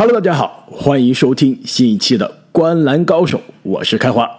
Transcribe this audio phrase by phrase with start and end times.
[0.00, 4.30] Hello，大家好，欢迎收听新一期的《观篮高手》，我是开花。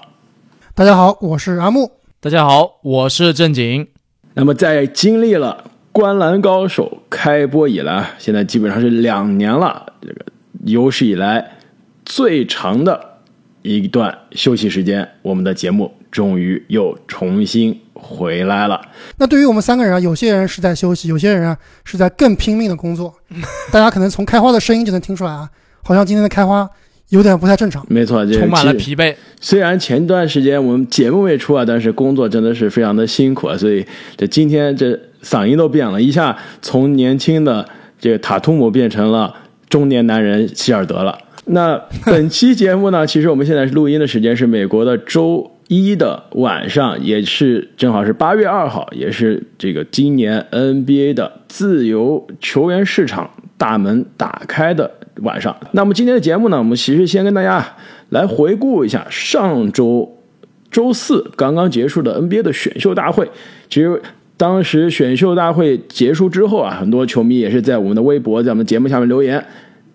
[0.74, 1.92] 大家好，我是阿木。
[2.22, 3.86] 大家好，我是正经。
[4.36, 10.26] 那么，在经历了《观篮高手》开播以来，现在基本上是两年了，这个
[10.64, 11.58] 有史以来
[12.06, 13.18] 最长的
[13.62, 18.82] 一段休息时间，我们的节目终于又重新回来了。
[19.18, 23.14] 那对于我们三个人啊，有些人是在休息，有些人啊是在更拼命的工作。
[23.72, 25.50] 大家可能从开花的声音就能听出来啊，
[25.84, 26.68] 好像今天的开花
[27.10, 27.86] 有点不太正常。
[27.90, 29.16] 没错，这充满了疲惫。
[29.42, 37.68] 虽然前段时间我们节目未出啊，但是工作真的是非常的辛苦啊，所以这今天这嗓音都变了，一下从年轻的
[38.00, 39.34] 这个塔图姆变成了
[39.70, 41.18] 中年男人希尔德了。
[41.52, 54.90] 那本期节目呢，其实我们现在是录音的时间是美国的周一的晚上，也是正好是八月二号，也是这个今年 NBA 的自由球员市场大门打开的
[55.22, 55.56] 晚上。
[55.74, 57.64] 那么今天的节目呢，我们其实先跟大家
[58.10, 60.18] 来回顾一下上周
[60.72, 63.30] 周四刚刚结束的 NBA 的选秀大会。
[63.70, 64.02] 其实
[64.38, 69.46] 当时选秀大会结束之后啊，很多球迷也是在我们的微博、在我们节目下面留言，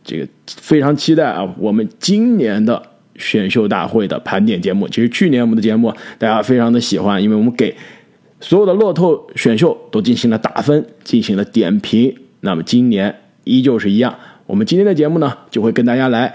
[0.05, 2.81] 这个非常期待啊，我们今年的
[3.17, 4.89] 选秀大会的盘点节目。
[4.89, 7.75] 其实去年我们的节目大家非常的喜欢，因为我们给
[8.41, 12.15] 所有的乐透选秀都进行了打分，进行了点评。
[12.41, 14.15] 那么今年依旧是一样，
[14.47, 16.35] 我们今天的节目呢，就会跟大家来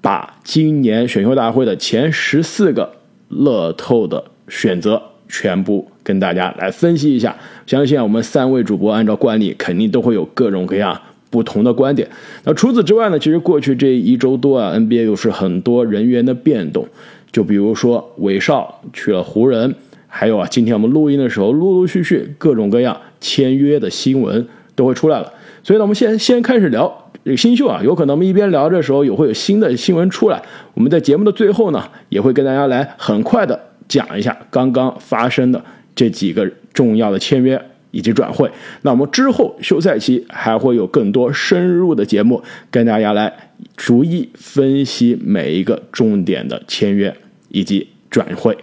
[0.00, 2.96] 把今年选秀大会的前十四个
[3.28, 7.36] 乐透的选择全部跟大家来分析一下。
[7.66, 11.00] 相信我们三位主播按照惯例，肯定都会有各种各样
[11.34, 12.08] 不同的观点。
[12.44, 16.86] 那除此之外呢，其实过去这一周多啊，NBA 又是很多人员的变动，
[17.32, 19.74] 就比如说韦少去了湖人，
[20.06, 25.32] 还有啊，今天我们录音的时候，陆陆续续各种各样签约的新闻都会出来了。
[25.64, 30.40] 所以呢，我们先先开始聊这个新秀啊，有可能我们一边聊着的时候，也会有新的新闻出来。
[30.74, 35.60] 我们在节目的最后呢，也会跟大家来很快的讲一下刚刚发生的
[35.96, 37.60] 这几个重要的签约
[37.94, 38.50] 以及转会。
[38.82, 43.32] 那我们之后休赛期还会有更多深入的节目跟大家来
[43.76, 47.16] 逐一分析每一个重点的签约
[47.48, 48.58] 以及转会。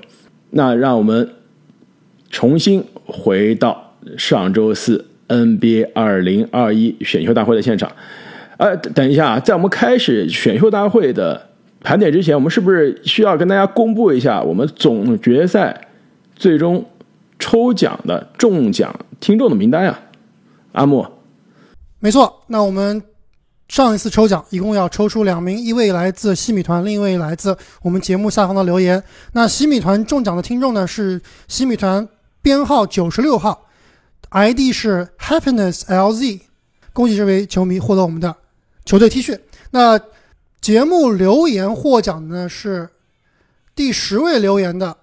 [0.51, 1.29] 那让我们
[2.29, 7.89] 重新回到上周四 NBA 二零二一选秀大会的现场。
[8.57, 11.49] 呃，等一下，在我们开始选秀大会的
[11.79, 15.87] 盘点之前，我们是不是需要跟大家公布一下我们总决赛
[16.35, 16.85] 最终
[17.41, 19.99] 抽奖的中奖听众的名单呀？
[20.73, 21.05] 阿木，
[21.99, 23.03] 没错，那我们
[23.67, 29.03] 上一次抽奖一共要抽出两名，一位来自西米团，另一位来自我们节目下方的留言。
[29.33, 32.07] 那西米团中奖的听众呢是西米团
[32.41, 33.67] 编号九十六号
[34.29, 36.41] ，ID 是 Happiness LZ，
[36.93, 38.35] 恭喜这位球迷获得我们的
[38.85, 39.39] 球队 T 恤。
[39.71, 39.99] 那
[40.61, 42.89] 节目留言获奖的呢是
[43.75, 44.95] 第十位留言的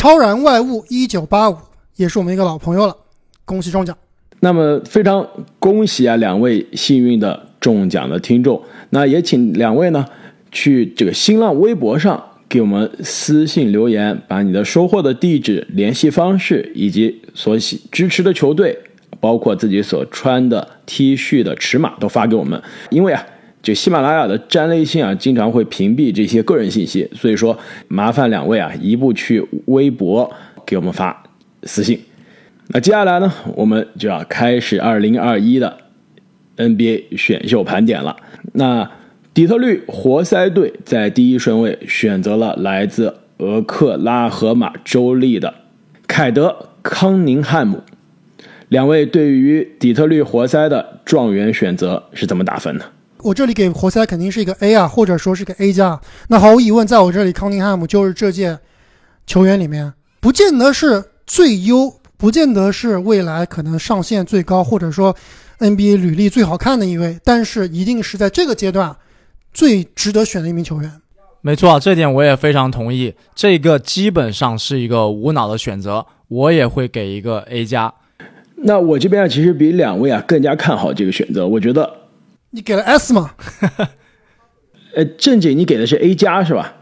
[0.00, 1.58] 超然外物一九八五，
[1.96, 2.96] 也是我们一个老朋友了，
[3.44, 3.94] 恭喜中奖。
[4.40, 5.28] 那么非常
[5.58, 8.62] 恭喜啊，两位幸运的中奖的听众。
[8.88, 10.06] 那也请两位呢
[10.50, 18.78] 去这个新浪微博上给我们私信留言，把你的收获的地址、联系方式以及所喜支持的球队，
[19.20, 22.62] 包括自己所穿的 T 恤的尺码都发给我们。
[22.88, 23.22] 因为啊，
[23.62, 30.32] 就喜马拉雅的粘类信啊，经常会屏蔽这些个人信息，所以说麻烦两位啊，一步去微博
[30.64, 31.22] 给我们发
[31.64, 32.00] 私信。
[32.68, 35.76] 那接下来呢，我们就要开始二零二一的
[36.56, 38.16] NBA 选秀盘点了。
[38.52, 38.90] 那
[39.34, 45.54] 底特律活塞队在第一顺位选择了来自俄克拉荷马州立的
[46.06, 47.82] 凯德康宁汉姆。
[48.68, 52.84] 两位对于底特律活塞的状元选择是怎么打分的？
[53.22, 56.00] 我这里给活塞肯定是一个 A 啊，或者说是个 A 加。
[56.28, 58.58] 那毫无疑问，在我这里，康宁汉姆就是这届
[59.26, 65.14] 球员里面不见得是最优，不见得是未来可能上限最高，或者说
[65.58, 68.96] NBA 履历最好看的一位，但是一定是在这个阶段
[69.52, 70.92] 最值得选的一名球员。
[71.42, 73.14] 没错，这点我也非常同意。
[73.34, 77.92] 这个基本上是一个无脑的选择，我也会给一个 A 加。
[78.62, 81.48] 那我这边啊，其实比两位啊更加看好这个选择。
[81.48, 81.90] 我觉得，
[82.50, 83.30] 你给了 S 吗？
[84.94, 86.74] 呃，正经你给的是 A 加是吧？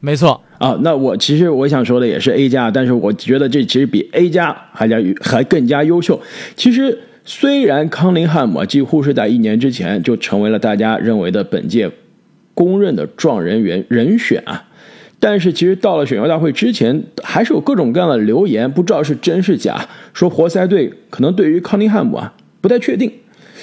[0.00, 6.20] 没错，啊，那我其实我想说的也是 A 加，但是我觉得这其实比 A 加还加还更加优秀。
[6.56, 11.88] 其实虽然康林汉姆啊几乎是在一年之前就成为了大家认为的本届
[12.52, 14.64] 公认的状元人人选啊，
[15.20, 23.12] 但是其实到了选秀大会之前，还是有各种各样的流言，不知道是真是假，说活塞队可能对于康林汉姆啊不太确定。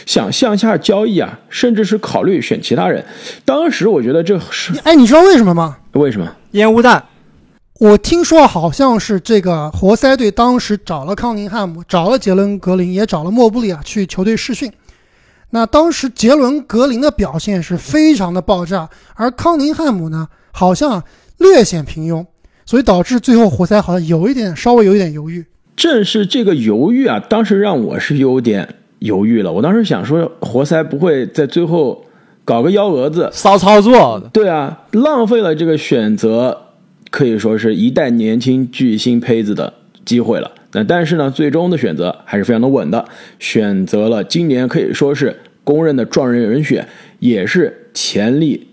[0.06, 3.04] 想向下交易啊，甚至是考虑选其他人。
[3.46, 5.78] 当时我觉得这是哎，你知道为什么吗？
[5.94, 6.36] 为什么？
[6.52, 7.04] 烟雾弹，
[7.80, 14.72] 我听说好像是这个活塞队当时找了康宁汉姆，找了杰伦格林，也找了莫布里啊去球队试训。
[15.52, 21.04] 那当时杰伦格林的表现是非常的爆炸，而康宁汉姆呢，好像
[21.38, 22.26] 略显平庸，
[22.66, 25.46] 所以导致最后活塞好像有一点稍微有一点犹豫。
[25.76, 29.52] 正是这个犹豫啊，当时让我是有点犹豫了。
[29.52, 32.06] 我当时想说，活塞不会在最后
[32.46, 36.58] 搞个幺蛾子，骚操作，对啊，浪费了这个选择，
[37.10, 39.74] 可以说是一代年轻巨星胚子的
[40.06, 40.52] 机会了。
[40.72, 43.06] 那但是呢，最终的选择还是非常的稳的，
[43.40, 46.88] 选择了今年可以说是公认的状元人选，
[47.20, 48.68] 也是潜力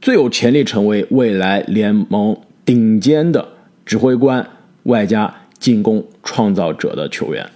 [0.00, 3.46] 最有潜力成为未来联盟顶尖的
[3.84, 4.48] 指挥官，
[4.84, 7.48] 外加进攻创造者的球员。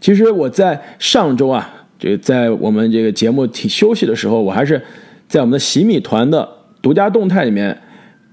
[0.00, 4.82] 其实我在上周啊，这在我们这个节目停休息的时候，我还是
[5.28, 6.48] 在我们的洗米团的
[6.80, 7.80] 独家动态里面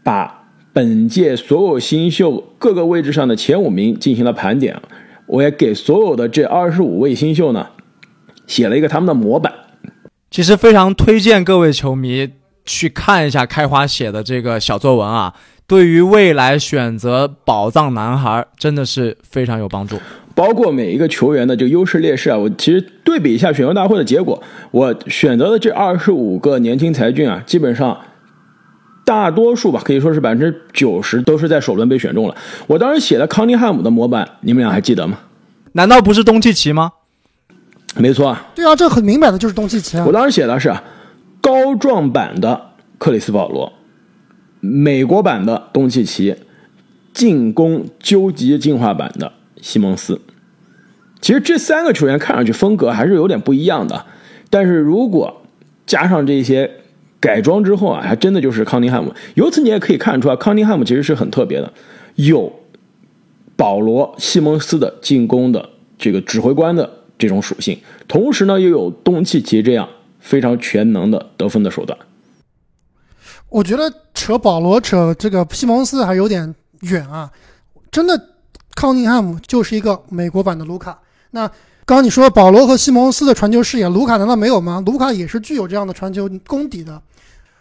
[0.03, 0.41] 把。
[0.75, 4.77] 本届所有新秀各个位置上的前五名进行了盘点，
[5.25, 7.65] 我也给所有的这二十五位新秀呢
[8.45, 9.53] 写了一个他们的模板。
[10.29, 12.29] 其实非常推荐各位球迷
[12.65, 15.33] 去看一下开花写的这个小作文啊，
[15.65, 19.97] 对于未来选择宝藏男孩真的是非常有帮助。
[20.35, 27.97] 包括每一个球员的这个优势劣势啊，我其实对比一下选秀大会的结果，我选择的这二十五个年轻才俊啊，基本上。
[29.07, 32.35] 大多数吧，可以说是百分之九十都是在首轮被选中了。
[32.65, 35.19] 我当时写的康尼汉姆的模板，你们俩还记得吗？
[35.73, 36.91] 难道不是东契奇吗？
[37.97, 40.03] 没错啊，对啊，这很明摆的就是东契奇啊。
[40.07, 40.75] 我当时写的是
[41.39, 42.59] 高壮版的
[42.97, 43.71] 克里斯保罗，
[44.59, 46.35] 美国版的东契奇，
[47.13, 50.21] 进攻究极进化版的西蒙斯。
[51.21, 54.05] 其实这三个球员看上去风格还是有点不一样的，
[54.49, 55.41] 但是如果
[55.85, 56.71] 加上这些。
[57.17, 59.11] 改装之后啊，还真的就是康宁汉姆。
[59.33, 61.73] 由此你也可以看出啊，康宁汉姆其实是很特别的，
[62.15, 62.53] 有
[63.55, 65.67] 保罗·西蒙斯的进攻的
[65.97, 66.87] 这个指挥官的
[67.17, 71.97] 这种属性，同时呢又有东契奇这样非常全能的得分的手段。
[73.49, 77.31] 我觉得扯保罗、扯这个西蒙斯还有点远啊，
[77.89, 78.21] 真的，
[78.75, 80.99] 康宁汉姆就是一个美国版的卢卡。
[81.31, 81.49] 那。
[81.87, 84.81] 刚刚你说保罗和西蒙斯的传球视野，卢卡难道没有吗？
[84.83, 86.99] 卢卡也是具有这样的传球功底的。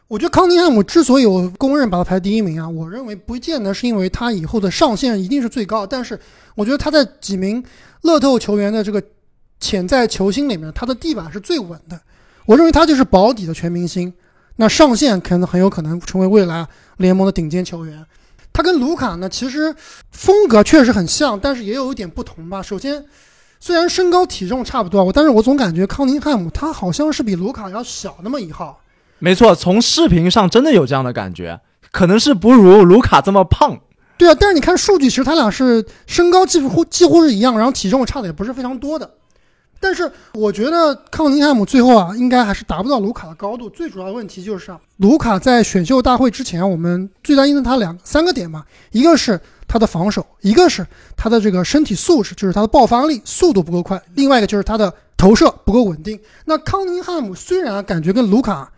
[0.09, 6.19] 我觉得康宁汉姆之所以我公认把他排第一名啊，我认为不见得是因为他以后的上限一定是最高，但是
[6.55, 7.63] 我觉得他在几名
[8.01, 9.03] 乐透球员的这个
[9.61, 12.01] 潜在球星里面，他的地板是最稳的。
[12.47, 14.11] 我认为他就是保底的全明星，
[14.57, 16.67] 那上限可能很有可能成为未来
[16.97, 18.03] 联盟的顶尖球员。
[18.55, 19.77] 他跟卢卡呢，其实
[20.11, 22.63] 风格确实很像，但是也有一点不同吧。
[22.63, 23.05] 首先。
[23.61, 28.79] 虽然身高体重差不多，但是我总感觉康宁汉姆他好像是比卢卡要小那么一号。
[29.21, 31.59] 没错，从视频上真的有这样的感觉，
[31.91, 33.79] 可能是不如卢卡这么胖。
[34.19, 39.11] 对啊，但是你看数据，其实他俩是身高几乎几乎是一样，然后体重差的也不是非常多的。
[39.85, 43.69] 但是我觉得康宁汉姆最后啊，应该还是达不到卢卡的高度。
[43.69, 49.39] 最主要的问题就是啊，卢卡在选秀大会之前，我们最担心的他两三个点嘛，一个是。
[49.67, 50.87] 他的防守，一个是
[51.17, 56.21] 他的这个身体素质，就是他的爆发力、速度不够快；另外一个就是他的投射不够稳定。
[56.45, 58.71] 那康宁汉姆虽然感觉跟卢卡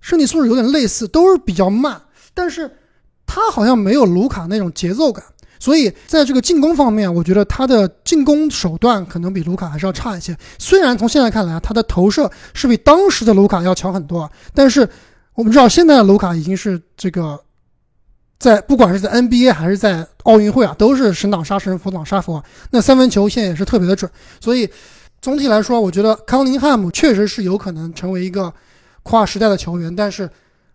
[0.00, 2.00] 身体素质有点类似，都是比较慢，
[2.34, 2.78] 但是
[3.26, 5.22] 他好像没有卢卡那种节奏感。
[5.58, 10.36] 所以在这个进攻方面，我觉得他的进攻手段可能比卢卡还是要差一些。
[10.58, 14.88] 虽然从现在看来，他的投射是比当时的卢卡要强很多，但是
[15.34, 17.40] 我们知道现在的卢卡已经是这个。
[18.38, 22.44] 在不管是在 NBA 还是在奥运会啊，都是神挡杀神，佛挡杀佛。
[22.70, 24.68] 那三分球现在也是特别的准，所以
[25.22, 28.52] 总体来说，我觉得康宁汉姆确实是有可能成为一个
[29.02, 30.28] 跨时代的球员，但是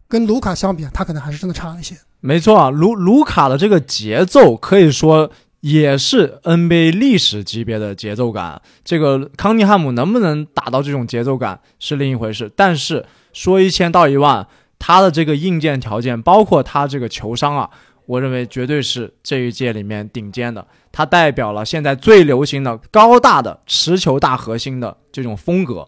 [0.09, 1.95] 跟卢卡相比，他可能还是真的差一些。
[2.21, 8.61] 没错啊，卢卢卡的这个节奏可以说也是 NBA 历史级别的节奏感。
[8.85, 14.47] 这个康尼汉姆能不能达到这种节奏感是另一回事，但是说一千道一万。
[14.83, 17.69] 他的这个硬件条件，包括他这个球商啊，
[18.07, 20.65] 我认为绝对是这一届里面顶尖的。
[20.91, 25.87] 他代表了现在最流行的高大的持球大核心的这种风格，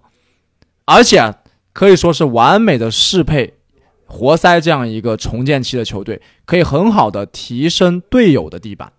[0.86, 1.34] 而且
[1.74, 3.56] 可以说是完美的适配
[4.14, 8.94] 活塞这样一个重建期的球队，可以很好的提升队友的地板。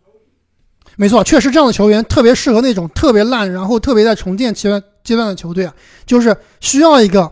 [0.97, 7.30] 没错，确实这样的球员特别适合那种特别烂，然后特别在重建阶段阶段的球队啊，就是需要一个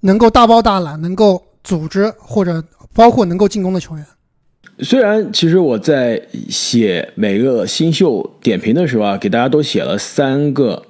[0.00, 1.42] 能够大包大揽，能够。
[1.64, 2.62] 组织或者
[2.92, 4.06] 包括能够进攻的球员。
[4.80, 10.84] 虽然其实我在写每个新秀点评的时候啊，给大家都写了三个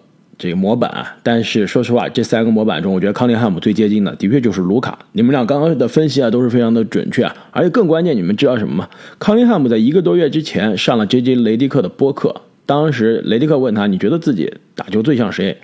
[0.45, 4.99] 这个模板，但是说实话，这三个模板中，我觉得康宁汉姆最接近的，的确就是卢卡。
[5.13, 7.35] 你们俩刚刚的分析啊，都是非常的准确啊。
[7.51, 8.89] 而且更关键，你们知道什么吗？
[9.19, 11.37] 康宁汉姆在一个多月之前上了 J.J.
[11.37, 15.57] 雷迪克的播客，当时雷迪克问他，你觉得自己打球最像谁？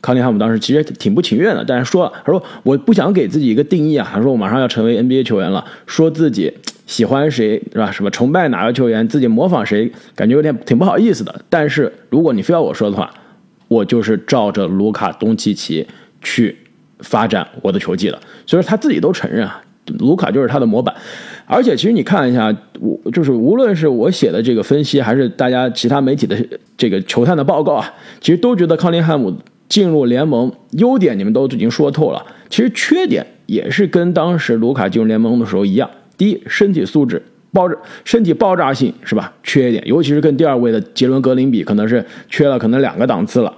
[0.00, 6.50] 康宁汉姆当时其实挺不情愿的，但是说了，他说我不想给自己一个定义啊，他说我马上要成为 NBA 球员了，说自己
[6.86, 7.92] 喜欢谁是吧？
[7.92, 11.44] 什么崇拜哪个球员，自己模仿谁，感觉有点挺不好意思的。
[11.50, 13.12] 但是如果你非要我说的话，
[13.72, 15.86] 我就是照着卢卡东契奇
[16.20, 16.56] 去
[17.00, 19.62] 发展我的球技的，所以说他自己都承认啊，
[19.98, 20.94] 卢卡就是他的模板。
[21.46, 26.36] 而且其实你看一下，我就是无论是我写的这个分析，还是大家其他媒体的
[26.76, 29.34] 这个球探的报告啊，其实都觉得康林汉姆
[29.68, 35.90] 进入联盟优点你们都已经说透了，其实缺点也是跟当时卢卡进入联盟的时候一样。
[36.16, 37.20] 第一，身体素质
[37.52, 39.32] 爆炸，身体爆炸性是吧？
[39.42, 43.52] 缺一点，尤其是跟第二位的杰伦格林比，可能是缺了可能两个档次了。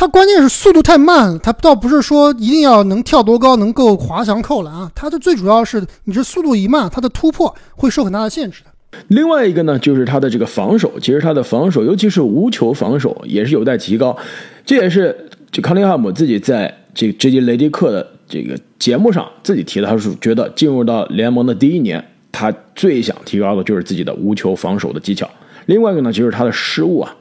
[0.00, 8.62] 他关键是速度太慢，他倒不是说一定要能跳多高，能够滑翔扣篮啊，他的最主要是你这速度一慢，他的突破会受很大的限制。
[9.08, 14.16] 另外一个呢，就是他的这个防守，其实他的防守，尤其是无球防守，也是有待提高。
[14.64, 22.02] 这也是这康利汉姆自己在这这节雷迪克的这个节目上自己提的，他是觉得进入到联盟的第一年，
[22.32, 25.28] 他最想提高的就是自己的无球防守的技巧。
[25.66, 27.14] 另外一个呢，就是他的失误啊，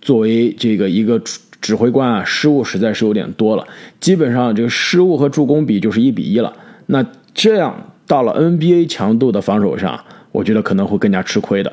[0.00, 1.20] 作为这个一个。
[1.62, 3.64] 指挥官啊，失误实在是有点多了，
[4.00, 6.52] 基本上这个失误和助攻比就是一比一了。
[6.86, 11.72] 那这样到了 NBA 强度的防守上，我觉得可能会更加吃亏的。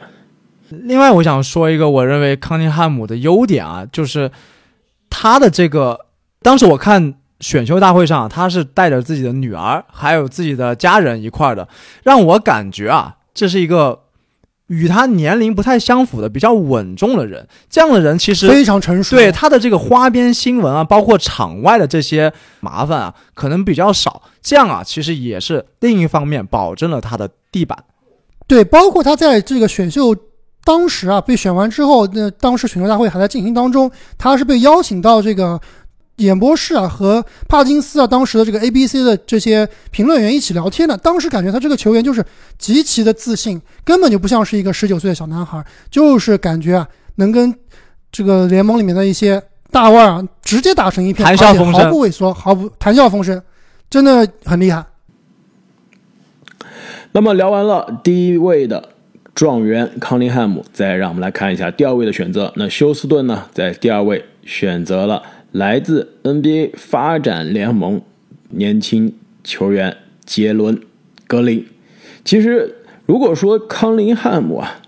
[0.70, 4.32] 另外，我想说一个我认为康宁汉姆的优点啊，就是
[5.10, 6.00] 他的这个，
[6.44, 11.68] 当时我看选秀大会上，他是带着自己的女儿还有自己的家人一块的，
[12.04, 14.02] 让我感觉啊，这是一个。
[14.70, 19.16] 与他年龄不太相符的比较稳重的人，这样的人其实非常成熟。
[19.16, 24.22] 对他的这个花边新闻啊，包括场外的这些麻烦啊，可能比较少。
[24.42, 27.78] 这样啊，其实也是另一方面保证了他的地板。
[28.48, 30.16] 对，包括他在这个选秀
[30.64, 35.60] 当时啊，被选完之后，那当时选秀大会还在进行当中，他是被邀请到这个。
[36.20, 40.98] 演播室啊，和帕金斯啊，当时的这个 A B C 的这些评论员一起聊天呢。
[40.98, 42.24] 当时感觉他这个球员就是
[42.58, 47.54] 极其的自信，根本就不像是一个十九岁的小男孩，就是感觉啊，能跟
[48.12, 53.42] 这个联盟里面的一些大腕啊直接打成一片，谈笑风生，毫不畏缩，毫不谈笑风生，
[53.90, 54.84] 真的很厉害。
[57.12, 58.90] 那么聊完了第一位的
[59.34, 62.52] 状元康林汉姆，再让我们来看一下第二位的选择。
[62.56, 65.24] 那休斯顿呢，在第二位选择了。
[65.52, 68.02] 来自 NBA 发展联盟
[68.50, 69.14] 年轻
[69.44, 70.78] 球员杰伦·
[71.28, 71.66] 格林。
[72.24, 72.76] 其实，
[73.06, 74.80] 如果说康林汉姆啊，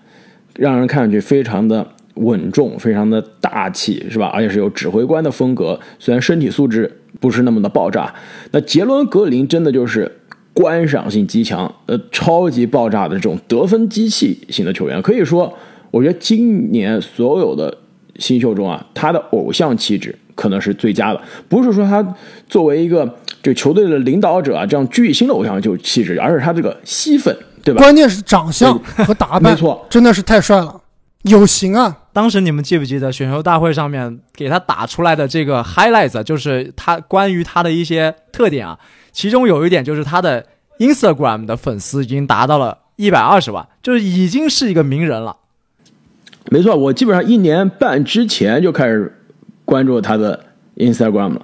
[0.55, 4.27] 让人看上去非常的稳重，非常的大气，是吧？
[4.27, 5.79] 而且是有指挥官的风格。
[5.97, 8.13] 虽然身体素质不是那么的爆炸，
[8.51, 10.19] 那杰伦·格林真的就是
[10.53, 15.01] 观赏性极强，呃，超级爆炸的这种得分机器型的球员。
[15.01, 15.57] 可以说，
[15.89, 17.75] 我觉得今年所有的
[18.21, 20.17] 新秀中啊，他的偶像气质。
[20.33, 22.01] 可能是最佳的，不是说他
[22.47, 23.07] 作为一个
[23.43, 27.79] 这球队的领导者啊，这样巨星的偶像就气质，而是他这个吸粉，对吧？
[27.79, 30.81] 关键是长相和打扮，没错，真的是太帅了，
[31.23, 31.95] 有型啊！
[32.11, 38.79] 当时你们记不记得选秀大会上面给他打出来的这个 highlights，就是他关于他的一些特点啊？
[39.11, 40.43] 其中有一点就是他的
[40.79, 45.37] Instagram 的粉丝已经达到了一百二十万，就是已经是一个名人了。
[46.49, 49.15] 没错，我基本上一年半之前就开始。
[49.63, 50.37] 关注他的
[50.75, 51.41] Instagram 了，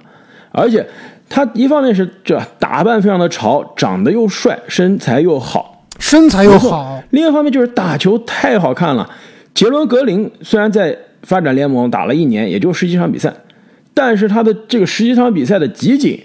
[0.50, 0.86] 而且
[1.30, 7.02] 他一方面是这打扮非常的潮，长得又帅，身材又好，身材又好。
[7.08, 9.08] 另一方面就是打球太好看了。
[9.54, 13.32] 杰伦格林虽然在发展联盟打了一年，也就十几场比赛，
[13.94, 16.20] 但是他的这个十几场比赛的集锦，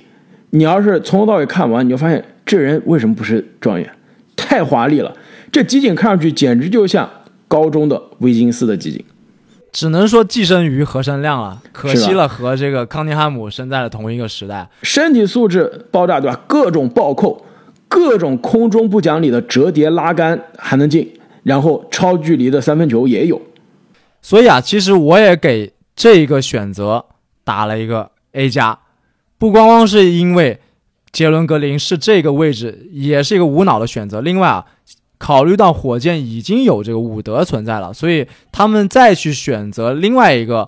[0.49, 3.89] 你要是从头到尾看完，你就发现这人为什么不是状元？
[4.35, 5.15] 太华丽了，
[5.49, 7.09] 这集锦看上去简直就像
[7.53, 9.05] 高中的威金斯的集锦。
[9.71, 16.41] 只能说寄生于何生亮了，可惜了，和这个康宁汉姆生在了同一个时代，身体素质爆炸，对吧？
[16.47, 17.45] 各种暴扣，
[17.87, 21.07] 各种空中不讲理的折叠拉杆还能进，
[21.43, 23.39] 然后超距离的三分球也有。
[24.23, 27.05] 所以啊，其实我也给这个选择
[27.43, 28.79] 打了一个 A 加，
[29.37, 30.59] 不光光是因为
[31.11, 34.21] 杰伦格林是这个位置，也是一个无脑的选择。
[34.21, 34.65] 另外啊。
[35.23, 40.67] 考虑到火箭已经有这个伍德存在了，所以他们再去选择另外一个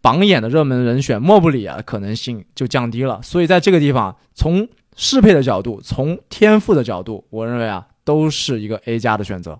[0.00, 3.20] 榜眼的热门人选莫布里啊，可能性就降低了。
[3.24, 9.58] 所以在这个地方，从适配的角度，从天赋的角度，我认为啊，都是一个 A 加的选择。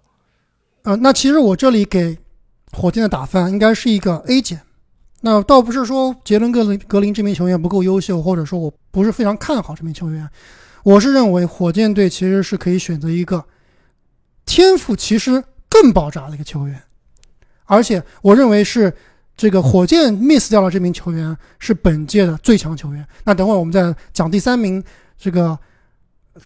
[0.85, 2.17] 呃，那其实我这里给
[2.71, 4.61] 火箭的打分应该是一个 A 减，
[5.23, 10.29] 那倒不是说杰伦格林格林这名球员不够优秀，或者说我不是非常看好这名球员，
[10.85, 13.45] 我是认为火箭队其实是可以选择一个
[14.49, 16.83] 天赋其实更爆炸的一个球员，
[17.67, 18.91] 而且我认为是
[19.37, 23.07] 这个火箭 miss 掉了这名球员是本届的最强球员。
[23.25, 24.83] 那等会儿我们在讲第三名
[25.19, 25.57] 这个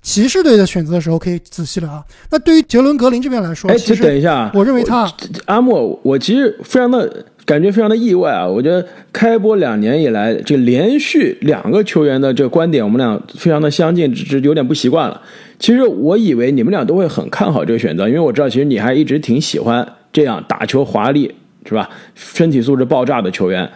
[0.01, 2.05] 骑士队的选择的时候，可以仔细了啊。
[2.31, 5.09] 那对于杰伦格林这边来说，哎，其实等一下，我认为他
[5.47, 8.49] 阿莫，我其实非常的感觉非常的意外啊！
[8.49, 8.83] 我觉得
[9.13, 15.21] 开播两年以来，这连续两个球员的这个观点，我们俩非常的相近，只是有点不习惯了。
[15.59, 21.31] 其实我以为你们俩都会很看好这个选择，因为我知道其实你还一直挺喜欢这样打球华丽
[21.67, 21.91] 是吧？
[22.15, 23.71] 身体素质爆炸的球员。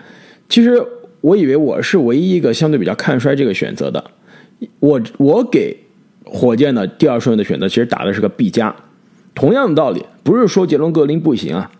[0.48, 0.82] 其实
[1.20, 4.02] 我以为我是唯一一个相对比较看衰这个选择的。
[4.80, 5.76] 我我给
[6.24, 8.74] 火箭的第二顺位的选择，其实打的是个 B 加。
[9.34, 11.70] 同样的道理，不是说杰伦格林不行啊，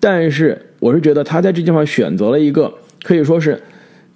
[0.00, 3.62] 但是我是觉得他在这地方选择了一个可以说是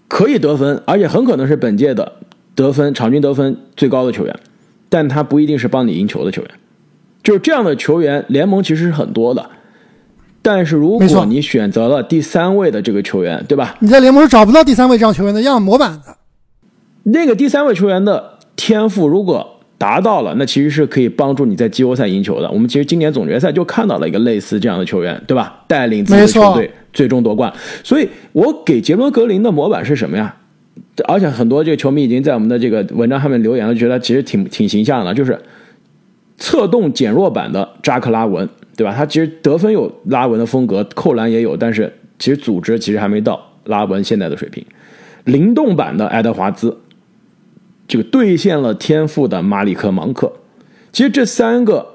[0.08, 2.12] 可以得分，而且很可能是本届的
[2.54, 4.40] 得分场均得分最高的球员，
[4.88, 6.50] 但他不一定是帮你赢球的球员。
[7.22, 9.48] 就是这样的球员，联盟其实是很多的。
[10.42, 13.76] 但是如果你选择了第三位的这个球员，对吧？
[13.78, 16.16] 你在联盟是找不到第三位这样球员的，样模板的。
[17.04, 19.51] 那个第三位球员的天赋如果
[19.82, 22.48] 达到了，那其实是可以帮助你在季后赛赢球的。
[22.52, 25.64] 我们其实今年总决赛就看到了一个类似这样的球员，对吧？
[25.66, 27.52] 带领自己的球队最终夺冠。
[27.82, 30.32] 所以我给杰伦格林的模板是什么呀？
[31.08, 35.36] 而且很多这个球迷已经在我们的这个文章上面留言了，觉得其实挺挺形象的，就是
[36.36, 38.94] 策动减弱版的扎克拉文，对吧？
[38.96, 44.64] 他其实得分有拉文的风格，扣篮也有，但是其实组织其实还没到拉文现在的水平。
[45.24, 46.76] 灵动版的爱德华兹，
[47.92, 50.32] 这个兑现了天赋的马里克芒克。
[50.92, 51.86] 其实这三个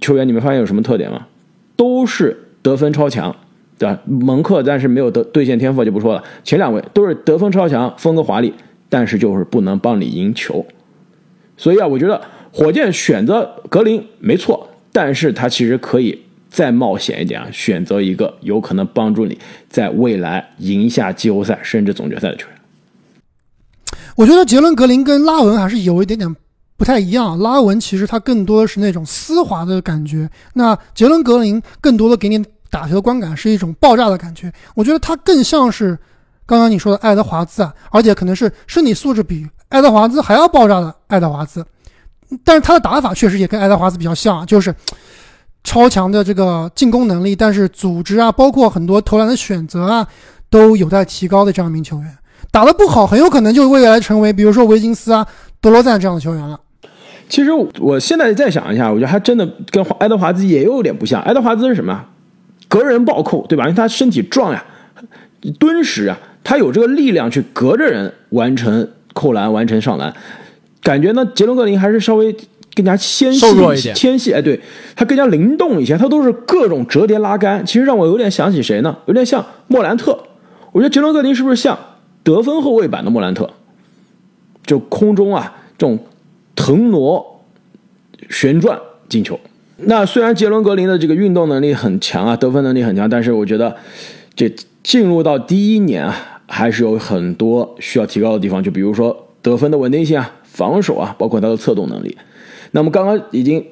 [0.00, 1.28] 球员，你们发现有什么特点吗？
[1.76, 3.36] 都是得分超强，
[3.78, 4.00] 对吧？
[4.04, 8.52] 蒙克但是没有得兑现天赋就不说了，前两位都是得分超强，风格华丽，
[8.88, 10.66] 但是就是不能帮你赢球。
[11.56, 22.53] 所以啊，我觉得火箭选择格林没错，但是他其实可以再冒险一点啊，选择一个有可能帮助你在未来赢下季后赛甚至总决赛的球员。
[24.16, 26.36] 我觉得杰伦格林跟拉文还是有一点点
[26.76, 27.38] 不太一样。
[27.38, 34.52] 拉文其实他更多的是那种丝滑的感觉，那杰伦格林更多的给你打球的观感是一种爆炸的感觉。
[34.74, 35.98] 我觉得他更像是
[36.46, 41.64] 刚刚你说的爱德华兹啊，而且可能是身体素质比爱德华兹还要爆炸的爱德华兹。
[42.42, 44.74] 但是他的打法确实也跟爱德华兹比较像啊，就是
[45.62, 50.06] 超强的这个进攻能力，但是组织啊，包括很多投篮的选择啊，
[50.50, 52.18] 都有待提高的这样一名球员。
[52.54, 55.26] 打得不好，很有可能就未来成为比如说维金斯啊、
[55.60, 56.60] 德罗赞这样的球员了。
[57.28, 61.20] 其实我现在再想一下，我觉得他真的跟爱德华兹也有点不像。
[61.22, 62.04] 爱德华兹是什么呀？
[62.68, 63.64] 隔人暴扣，对吧？
[63.64, 64.64] 因为他身体壮呀，
[65.58, 70.14] 敦实啊，他有这个力量去隔着人完成扣篮、完成上篮。
[70.80, 72.32] 感觉呢，杰伦格林还是稍微
[72.76, 74.60] 更加纤细一些纤细，哎，对
[74.94, 77.66] 他更加灵动一些，他都是各种折叠拉杆。
[77.66, 78.96] 其实让我有点想起谁呢？
[79.06, 80.16] 有点像莫兰特。
[80.70, 81.76] 我觉得杰伦格林是不是像
[82.24, 83.48] 得分后卫版的莫兰特？
[84.66, 85.98] 就空中啊，这种
[86.56, 87.44] 腾挪、
[88.30, 89.38] 旋转进球。
[89.76, 93.76] 那虽然杰伦格林的这个运动能力很强啊，得分能力很强，但是我觉得
[94.34, 94.50] 这
[94.82, 98.62] 进入到第一年啊，还是有很多需要提高的地方。
[98.62, 102.16] 就比如说得分的稳定性啊，防守啊，包括他的策动能力。
[102.70, 103.62] 那么刚刚已经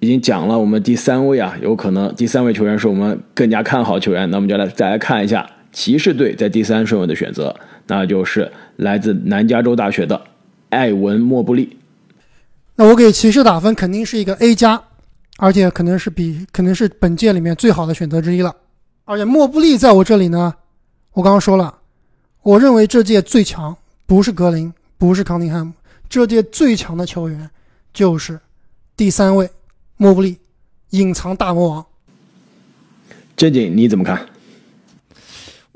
[0.00, 4.28] 已经讲了，我们第三位啊，有可能第三位球员是我们更加看好球员。
[4.30, 7.54] 那我们就来再来看一下骑士队在第三顺位的选择，
[7.86, 10.20] 那就是来自南加州大学的
[10.70, 11.76] 艾文莫布利。
[12.74, 14.82] 那我给骑士打分肯定是一个 A 加，
[15.36, 18.54] 而且可能是比可能是本届里面最好的选择之一了。
[19.04, 20.54] 而且莫布利在我这里呢，
[21.12, 21.78] 我刚刚说了，
[22.42, 23.76] 我认为这届最强
[24.06, 25.72] 不是格林，不是康宁汉姆，
[26.08, 27.50] 这届最强的球员
[27.92, 28.38] 就是
[28.96, 29.48] 第三位
[29.96, 30.38] 莫布利，
[30.90, 31.86] 隐藏大魔王。
[33.36, 34.26] 正经你怎么看？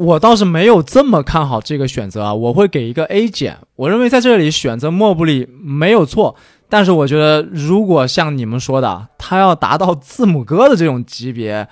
[0.03, 3.57] 我倒是没有这么看好这个选择啊，我会给一个 A 减。
[3.77, 6.35] 我认为在这里选择莫布里没有错，
[6.69, 11.69] 但是我觉得如果像你们说的，他要达到字母哥的这种级别，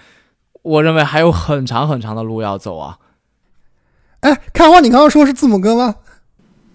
[0.63, 2.99] 我认为还有很长很长的路要走啊。
[4.21, 5.97] 哎，看花，你刚刚说是字母哥吗？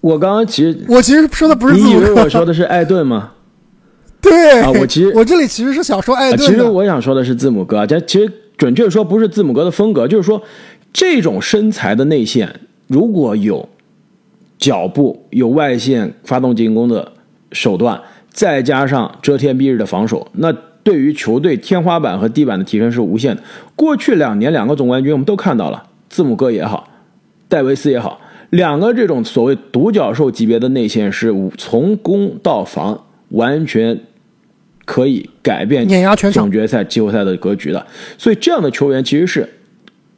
[0.01, 3.31] 我刚刚其实我其实说的不是字你以，为我说的是艾顿吗？
[4.21, 6.45] 对啊我其实我这里其实是想说艾啊，顿的。
[6.45, 10.41] 其实我想说的是字母哥啊，这其实准确说不是字母哥的风格，就是说
[10.95, 13.67] 这种身材的内线如果有
[14.57, 17.11] 脚步、有外线发动进攻的
[17.51, 20.53] 手段，再加上遮天蔽日的防守，那
[20.83, 23.43] 对于球队天花板和地板的提升是无限的。
[23.75, 26.87] 过去两年两个总冠军我们都看到了，字母哥也好，
[27.49, 33.99] 戴维斯也好，两个这种所谓独角兽级别的内线是从攻到防完全
[34.85, 37.85] 可以改变碾压全场总决赛、季后赛的格局的。
[38.17, 39.49] 所以这样的球员其实是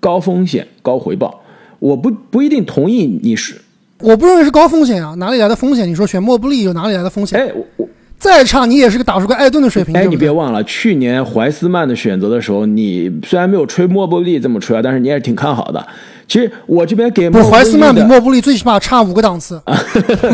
[0.07, 1.41] 高风险高回报。
[1.79, 3.59] 我不不一定同意你是，
[3.99, 5.85] 我不认为是高风险啊，哪里来的风险？
[5.85, 7.37] 你说选莫布利有哪里来的风险？
[7.37, 9.93] 哎，我我再差你也是个打出个艾顿的水平。
[9.93, 15.85] 哎，对对你别忘了，去年怀斯曼的选择的时候，你虽然没有吹莫布利这么吹啊，但是你也是挺看好的。
[16.25, 19.61] 其实我这边给不是莫布利怀斯曼比的莫布利最起码差五个档次。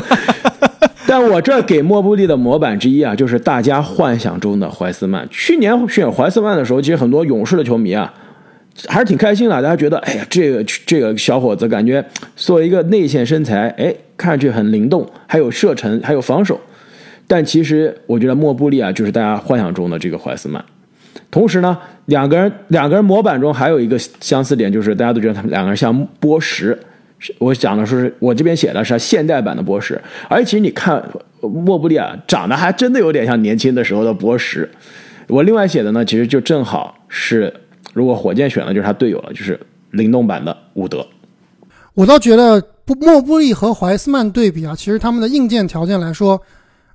[1.07, 5.27] 但我这给莫布利的模板之一啊，就是大家幻想中的怀斯曼。
[5.31, 8.11] 去年选怀斯曼的时候，其实很多勇士的球迷啊，
[8.87, 9.61] 还是挺开心的。
[9.61, 12.03] 大家觉得，哎呀，这个这个小伙子感觉
[12.35, 16.59] 作为一个内线身材，哎，看上去很灵动，还有射程，还有防守。
[17.27, 20.63] 但其实我觉得莫布利啊，就是大家幻想中的这个怀斯曼。
[21.31, 26.77] 同时呢，两个人两个人模板中还有一个相似点，就是大家都觉得他们两个人像波什。
[27.37, 31.01] 我讲的说是我这边写的是现代版的波什，而且你看
[31.39, 34.67] 莫布利啊，长得还真的有点像年轻的时候的波什。
[35.27, 37.51] 我另外写的呢，其实就正好是
[37.93, 39.59] 如果火箭选的就是他队友了，就是
[39.91, 41.07] 灵动版的伍德。
[41.93, 46.41] 我倒觉得不莫布利和怀斯曼对比啊，其实他们的硬件条件来说，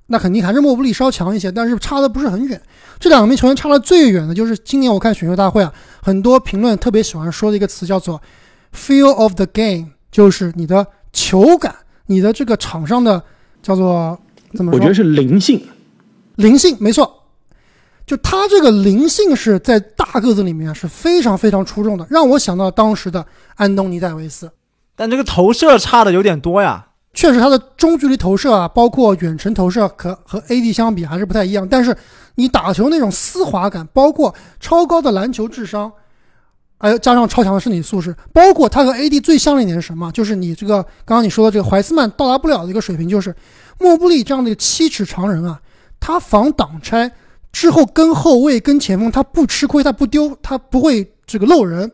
[0.07, 2.61] 那肯定还是莫布利稍强一些，但是差的不是很远。
[2.99, 8.21] 这两名球员差的最远的就是今年我看选秀大会啊，很多评论特别喜欢说的一个词叫做
[8.75, 11.73] “feel of the game”，就是你的球感，
[12.07, 13.23] 你的这个场上的
[13.63, 14.19] 叫做
[14.53, 14.77] 怎么说？
[14.77, 15.65] 我觉得是灵性，
[16.35, 17.23] 灵性，没错，
[18.05, 24.49] 就他这个灵性是在大个子里面是非常非常出众的，让我想到当时的安东尼戴维斯。
[24.95, 26.85] 但这个投射差的有点多呀。
[27.11, 31.67] 确实，他的中距离投射啊，包括远程投射，可和 AD 相比还是不太一样。
[31.67, 31.93] 但是
[32.35, 35.91] 你打球那种丝滑感，包括超高的篮球智商，
[36.77, 40.11] 还有加上超强的身体素质，包括他和 AD 最像的一点是什么？
[40.11, 43.35] 就是你这个刚刚你说的这个怀斯曼到达不了的一个水平，就是
[43.79, 45.59] 莫布利这样的一个七尺长人啊，
[45.99, 47.11] 他防挡拆
[47.51, 51.91] 之后跟后卫跟前锋他不吃亏，他不丢，他不会这个漏人。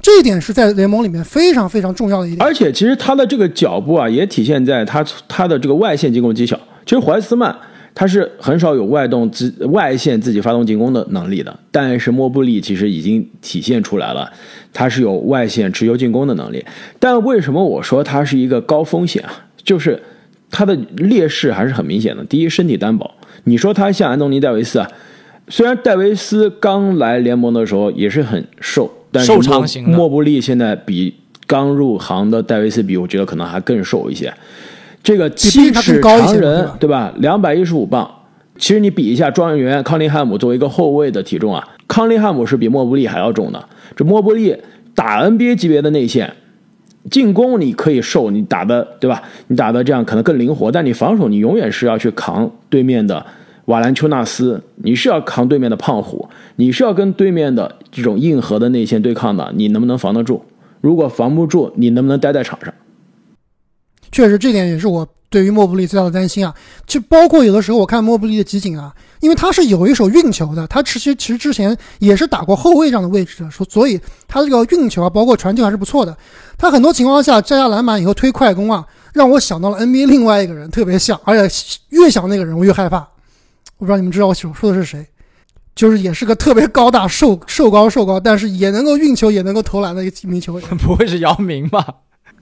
[0.00, 2.46] 这一点是在联盟里面非常非常重要的一点。
[2.46, 6.56] 而且其实他的这个脚步啊，也体现在他他的这个外线进攻技巧。
[6.86, 7.56] 其实怀斯曼
[7.94, 14.30] 他是很少有外动自外线自己发动进攻的能力的，但是莫布利其实已经体现出来了，
[14.72, 16.64] 他是有外线持球进攻的能力。
[17.00, 19.46] 但为什么我说他是一个高风险啊？
[19.64, 20.00] 就是
[20.48, 22.24] 他的劣势还是很明显的。
[22.24, 23.10] 第一，身体单薄。
[23.48, 24.88] 你说他像安东尼戴维斯啊，
[25.48, 28.90] 虽然戴维斯刚来联盟的时候也是很瘦。
[29.10, 31.14] 但是瘦长型莫布利现在比
[31.46, 34.30] 刚入行的戴维斯比，我觉得可能还更瘦一些。
[35.02, 37.10] 这个七尺长人，对吧？
[37.16, 38.06] 两百一十五磅。
[38.58, 43.64] 其实你比一下状元员康林汉姆作为一个后卫的体重啊，康林汉姆是比莫布利还要重的。
[43.96, 44.54] 这莫布利
[44.94, 46.30] 打 NBA 级别的内线，
[47.10, 49.22] 进攻你可以受，你打的对吧？
[49.46, 53.24] 你打的这样可能更灵活，但你防守你永远是要去扛对面的
[53.66, 60.42] 瓦兰丘纳斯，你是要扛对面的胖虎，你是要跟对面的这种硬核的内线对抗的，你能不能防得住？
[60.80, 62.72] 如果防不住，你能不能待在场上？
[64.10, 66.54] 确实，这点也是我对于莫布利最大的担心啊。
[66.86, 76.16] 就包括有的时候我看莫布利的集锦啊，因为他是有一手运球的，他其实其实之前也是打过后卫这样的位置的，所所以他这个运球啊，包括传球还是不错的。
[76.56, 83.08] 他很多情况下摘下篮板以后推快攻啊，让我想到了 NBA 另外一个人，特别像，而且越想那个人我越害怕。
[83.76, 85.06] 我不知道你们知道我说的是谁，
[85.76, 90.68] 就是也是个特别高大、瘦瘦高瘦高，但是也能够运球、也能够投篮的一名球员。
[90.78, 91.86] 不会是姚明吧？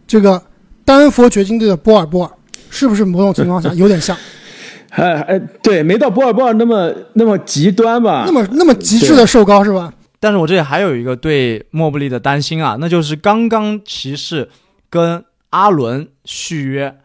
[0.07, 0.43] 这个
[0.87, 2.33] 丹佛掘金队的波尔波尔，
[2.71, 4.17] 是不是某种情况下 有点像？
[4.91, 8.25] 哎哎，对，没到波尔波尔那么那么极端吧？
[8.27, 9.93] 那么那么极致的瘦高是吧？
[10.19, 14.49] 但是我这里还有一个对莫布利的担心啊，那就是刚刚骑士
[14.89, 16.97] 跟阿伦续约，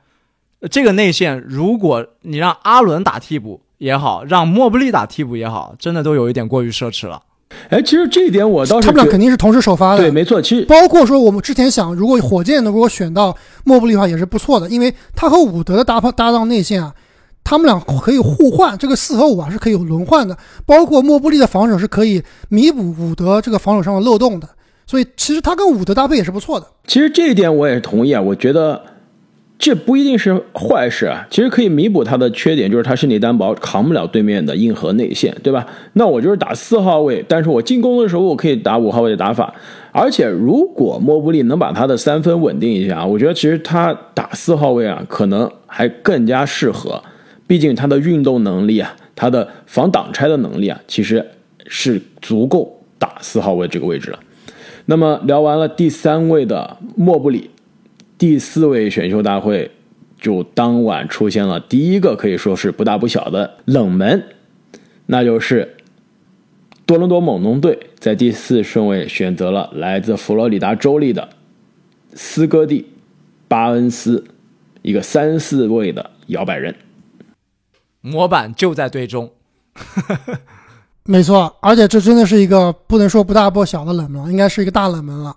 [0.61, 7.21] 呃这个内线，如果你让阿伦打替补也好，让莫布利打替补也好，真的都有一点过于奢侈了。
[7.69, 9.99] 哎，其实这一点我倒是他们俩肯定是同时首发的。
[9.99, 10.41] 对，没错。
[10.41, 16.93] 其实包括说我们之前想，如果火箭如果选到莫布利的话，也是不错的，因为他和伍德的搭搭档内线啊，
[17.43, 20.37] 他们俩可以互换，这个四和五啊是可以轮换的。
[20.65, 24.47] 包括莫布利的防守是可以弥补伍德这个防守上的漏洞的，
[24.85, 26.67] 所以其实他跟伍德搭配也是不错的。
[26.87, 28.81] 其实这一点我也是同意啊，我觉得
[29.61, 35.63] 这不一定是坏事啊，其实可以弥补他的缺点，就是他身体单薄，扛不了对面的硬核内线，对吧？
[35.93, 39.53] 那我就是打四号位，但是我进攻的时候我可以打五号位的打法，
[39.91, 46.99] 而且如果莫布利能把他的三分稳定一下，我觉得其实他打四号位啊，可能还更加适合，
[47.45, 51.23] 毕竟他的运动能力啊，他的防挡拆的能力啊，其实
[51.67, 54.17] 是足够打四号位这个位置了。
[54.87, 57.51] 那么聊完了第三位的莫布里，
[58.21, 59.71] 第四位选秀大会
[60.19, 64.23] 就当晚出现了第一个可以说是不大不小的冷门，
[65.07, 65.77] 那就是
[66.85, 71.29] 多伦多猛龙队在第四顺位选择了来自佛罗里达州立的
[72.13, 72.81] 斯科蒂·
[73.47, 74.23] 巴恩斯，
[74.83, 76.75] 一个三四位的摇摆人。
[78.01, 79.31] 模板就在队中。
[81.05, 85.35] 没错，而且这真的是一个不能说不大不小的冷门，应该是一个大冷门了。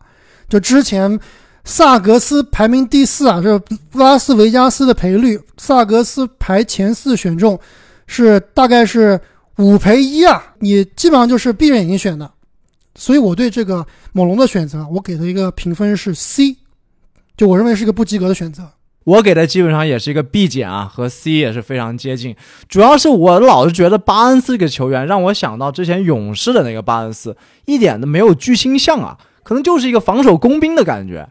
[0.50, 1.18] 就之前
[1.64, 3.61] 萨格斯排名第四啊，这
[3.92, 7.59] 拉斯维加斯的赔率，萨格斯排前四选中
[8.07, 9.18] 是大概是
[9.57, 12.31] 五赔一啊，你基本上就是闭着眼睛选的。
[12.94, 16.59] 所以我对这个猛龙的选择，我给的一个评分是 C，
[17.37, 18.70] 就我认为是一个不及格的选择。
[19.05, 22.37] 我给的基本上也是一个 B 减啊，和 C 也是非常接近。
[22.68, 31.29] 主要是我老是觉得巴恩斯这个球员让我想到之前勇士的那个巴恩斯，一点都没有巨星相啊，可能就是一个防守工兵的感觉。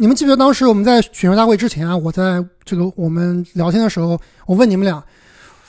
[0.00, 5.04] 你们记不记得当时我们在选秀大会之前啊，我在这个我们聊天的时候，我问你们俩，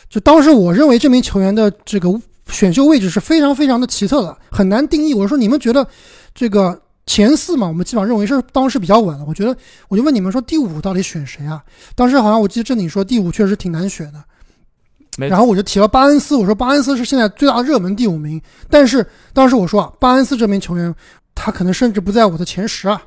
[0.09, 2.09] 就当时我认为这名球员的这个
[2.47, 5.13] 选秀位置是非常非常的奇特的，很难定义。
[5.13, 5.85] 我说你们觉得
[6.33, 6.81] 这个？
[7.07, 9.25] 前四嘛，我们基本上认为是当时比较稳了。
[9.27, 9.57] 我觉得，
[9.89, 11.61] 我就问你们说，第五到底选谁啊？
[11.95, 15.27] 当时好像我记得这里说第五确实挺难选的。
[15.27, 18.39] 然后我就提了巴恩斯，我说巴恩斯是现在最大的热门第五名。
[18.69, 20.93] 但是当时我说啊，巴恩斯这名球员，
[21.33, 23.01] 他可能甚至不在我的前十啊。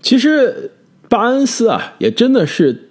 [0.00, 0.70] 其实
[1.08, 2.90] 巴恩斯啊，也真的是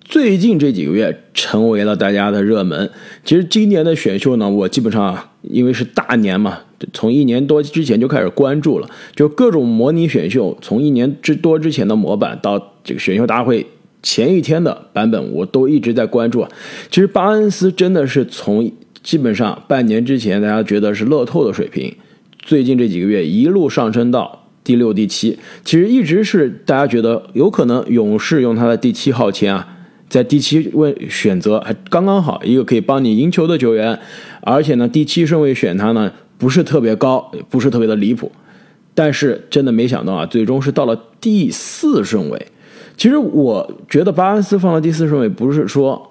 [0.00, 2.90] 最近这几个月成为了大家的热门。
[3.24, 6.60] 其实今年的选秀呢，我基本上因为是大年嘛。
[6.92, 13.66] 从一年多之前就开始关注了，就各种模拟选秀，从一年之多之前的模板到这个选秀大会
[14.00, 16.46] 前一天的版本，我都一直在关注。
[16.88, 18.70] 其实巴恩斯真的是从
[19.02, 21.92] 基本上半年之前大家觉得是乐透的水平，
[22.38, 29.76] 最近这几个月一路上升到第六、第七，其实一直是大家觉得有可能勇士用他的第七号签啊，
[30.08, 33.98] 在第七位选择还刚刚好，一个可以帮你赢球的球员，
[34.42, 36.12] 而且呢第七顺位选他呢。
[36.40, 38.30] 不是特别高，不是特别的离谱，
[38.94, 42.46] 但是真的没想到啊，最终是到了第四顺位。
[42.96, 46.08] 其实我觉得巴恩斯放到第四顺位不是说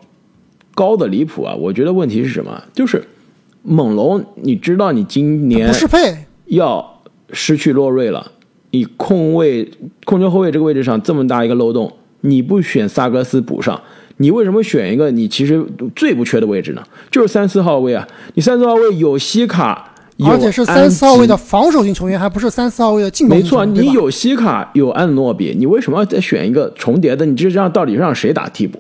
[0.76, 2.62] 高的离谱啊，我觉得问题是什么？
[2.74, 3.02] 就是
[3.64, 8.34] 猛龙，你知道你今年不适配，要失去洛瑞了，
[8.78, 9.68] 你控卫
[10.06, 13.82] 控球后卫这个位置上这么大一个漏洞，你不选萨格斯补上？
[14.18, 16.84] 你为什么选一个你其实最不缺的位置呢？
[17.10, 19.94] 就是三四号位啊，你三四号位有西卡。
[20.26, 27.24] 而且是三四号位的防守型球员，还不是三四号位的进攻没错，你有西卡，有安诺比，你为什么要再选一个重叠的？
[27.24, 28.80] 你这样到底让谁打替补？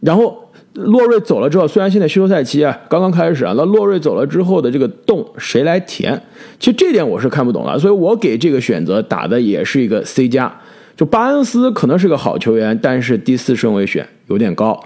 [0.00, 0.39] 然后
[0.74, 6.20] 洛瑞走了之后，虽然现在休赛期啊刚刚开始啊，那洛瑞走了之后的这个洞谁来填？
[6.58, 10.54] 其实这点我是看不懂的，所以我给这个选择打的也是一个 C 加。
[10.96, 14.78] 就巴恩斯可能是个好球员，但是第四顺位选有点高，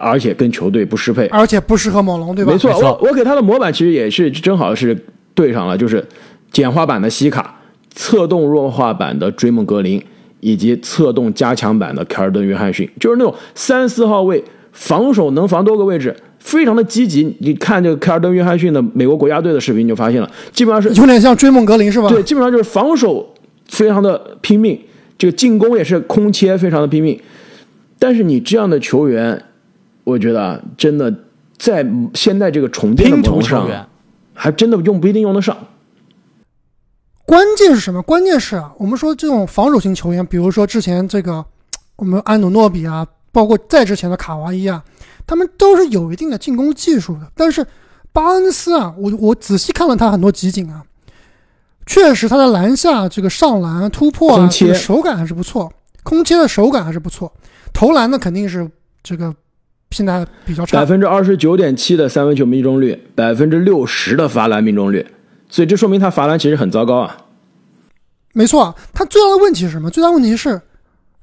[0.00, 2.52] 而且跟球队不适配，而且不适合猛龙，对吧？
[2.52, 4.96] 没错，我我给他的模板其实也是正好是。
[5.36, 6.06] 对上了，就是
[6.52, 10.00] 简化版的西卡，侧动弱化版的追梦格林，
[10.38, 14.40] 以及侧动加强版的凯尔顿约翰逊，就是那种三四号位
[14.74, 17.34] 防守能防多个位置，非常的积极。
[17.40, 22.10] 你看这个凯尔登约翰逊的美国国家队的视频，你就发现了，基本上是有点像追梦格林是吧？
[22.10, 23.32] 对，基本上就是防守
[23.68, 24.78] 非常的拼命，
[25.16, 27.18] 这个进攻也是空切非常的拼命。
[27.98, 29.42] 但是你这样的球员，
[30.04, 31.10] 我觉得啊真的
[31.56, 33.66] 在现在这个重建的路上。
[34.36, 35.56] 还真的用不一定用得上。
[37.24, 38.02] 关键是什么？
[38.02, 41.44] 关键是啊，我们说这种防守型球员，比如说之前这个
[41.94, 44.82] 我们安努诺比啊，包括再之前的卡哇伊啊，
[45.26, 47.30] 他们都是有一定的进攻技术的。
[47.34, 47.66] 但是
[48.12, 50.84] 巴恩斯啊，我我仔细看了他很多集锦啊，
[51.84, 55.70] 确实他的篮下这个上篮突破啊，这个手感还是不错，
[56.02, 57.32] 空切的手感还是不错，
[57.72, 58.70] 投篮呢肯定是
[59.02, 59.34] 这个。
[59.90, 65.06] 现在比较差，百分之二十九点七的三分球命中率，百分之六十的罚篮命中率，
[65.48, 67.16] 所以这说明他罚篮其实很糟糕啊。
[68.32, 69.88] 没错，他最大的问题是什么？
[69.88, 70.60] 最大问题是，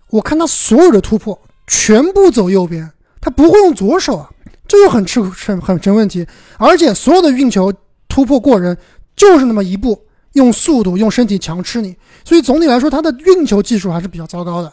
[0.09, 4.29] 我看他所有的突破全部走右边，他不会用左手啊，
[4.67, 6.25] 这就很吃很很成问题。
[6.57, 7.73] 而且所有的运球
[8.07, 8.77] 突破过人
[9.15, 14.71] 就是那么一步，用速度用身体强吃你，所以总体来说他的运球技术还是比较糟糕的，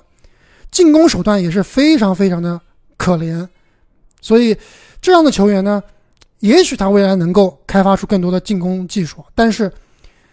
[0.70, 2.61] 进攻手段也是非常非常的
[2.96, 3.46] 可怜。
[4.20, 4.57] 所以，
[5.01, 5.81] 这样的球员呢，
[6.40, 9.70] 也许他未来能够开发出更多的进攻技术，但是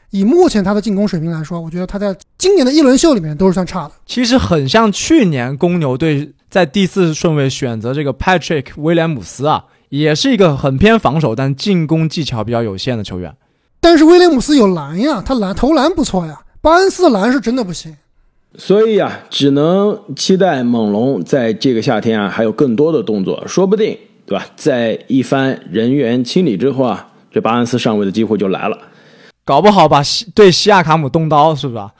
[0.09, 3.91] 以目前他的进攻水平来说，我觉得他在今年的一轮秀里面都是算差的。
[4.05, 13.35] 其实很像去年公牛队在第四顺位选择这个 Patrick 威廉姆斯啊，也是一个很偏防守，但进攻技巧比较有限的球员。
[13.81, 16.39] 但是威廉姆斯有篮呀，他篮投篮不错呀。
[16.61, 17.97] 巴恩斯的篮是真的不行。
[18.57, 24.45] 所以啊，只能期待猛龙在这个夏天啊还有更多的动作，说不定对吧？
[24.55, 28.79] 在一番人员清理之后啊，这巴恩斯上位的机会就来了。
[29.43, 31.91] 搞不好把西对西亚卡姆动刀，是吧？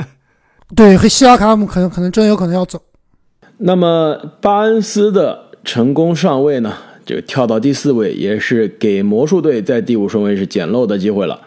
[0.76, 2.78] 对，和西亚卡姆可能可能真有可能要走。
[3.58, 6.74] 那么巴恩斯的成功上位呢？
[7.06, 11.40] 这个跳到第四位，也是给魔术队在第五顺位是捡漏的机会了。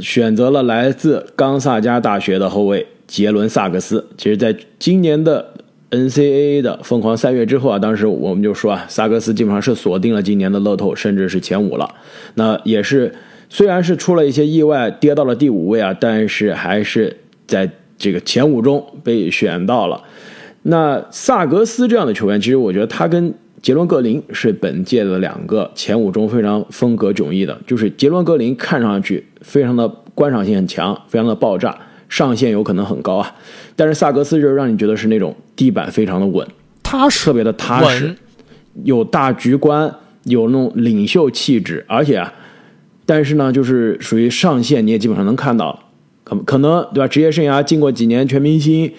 [0.00, 4.06] 选择了来自冈萨加大学的后卫杰伦萨克斯。
[4.16, 5.52] 其实，在今年的
[5.90, 11.88] NCAA 的疯狂三月之后啊，当时我们就说啊，萨克斯基本上是锁定了今年的乐透，甚至是前五了。
[12.34, 13.12] 那也是
[13.50, 17.14] 虽然是出了一些意外，跌到了第五位啊，但是还是
[17.46, 20.02] 在这个前五中被选到了。
[20.62, 27.58] 那萨格斯这样的球员，其实我觉得他跟杰伦格林是本届的两个前五中非常风格迥异的。
[27.66, 31.76] 就是杰伦格林看上去非常的观赏性很强，非常的爆炸，
[32.08, 33.34] 上限有可能很高啊。
[33.74, 36.46] 但是萨格斯就是让你觉得是那种地板非常的稳，
[36.82, 38.14] 踏实，特别的踏实，
[38.84, 39.92] 有大局观，
[40.24, 42.32] 有那种领袖气质，而且啊，
[43.04, 45.78] 但是呢，就是属于上限你也基本上能看到，
[46.22, 47.08] 可可能对吧？
[47.08, 48.92] 职业生涯经过几年全明星。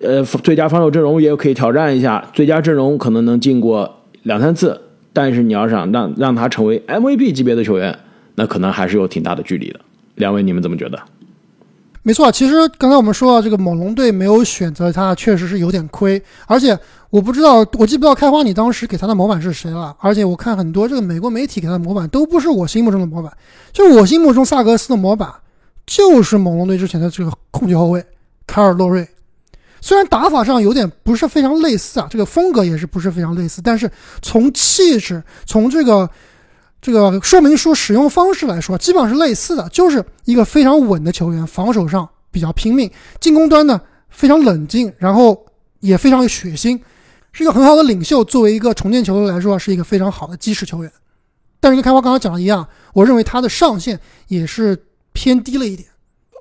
[0.00, 4.80] 呃，最佳防守阵容也可以挑战一下，最佳阵容可能能进过两三次，
[5.12, 7.98] 但是你要想让让他成为 MVP 级别的球员，
[8.34, 9.80] 那可能还是有挺大的距离的。
[10.14, 10.98] 两位，你们怎么觉得？
[12.02, 16.20] 没错，其实刚才我们说到这个猛龙队没有选择他，确实是有点亏。
[16.46, 16.74] 而且
[17.10, 19.94] 我不知道，我记不到开花你当时给他的模板是谁了。
[20.00, 23.30] 而且我看很多这个美国媒体给他的模板都不是我心目中的模板，
[23.70, 25.28] 就我心目中萨格斯的模板
[25.84, 28.02] 就是猛龙队之前的这个控球后卫
[28.46, 29.06] 凯尔洛瑞。
[29.80, 33.90] 虽然打法上有点不是非常类似啊，这个风格也是不是非常类似，但是
[34.22, 36.08] 从气质、从这个
[36.80, 42.90] 这个说明书使用方式来说，基本上是类似的，就是一个非常稳的球员，防守上比较拼命，
[43.20, 45.46] 进攻端呢非常冷静，然后
[45.80, 46.80] 也非常有血腥，
[47.32, 48.24] 是一个很好的领袖。
[48.24, 50.90] 作为一个重建球队来说，是一个非常好的基石球员。
[51.60, 55.89] 但是跟开花刚刚讲的一样，我认为他的上限也是偏低了一点。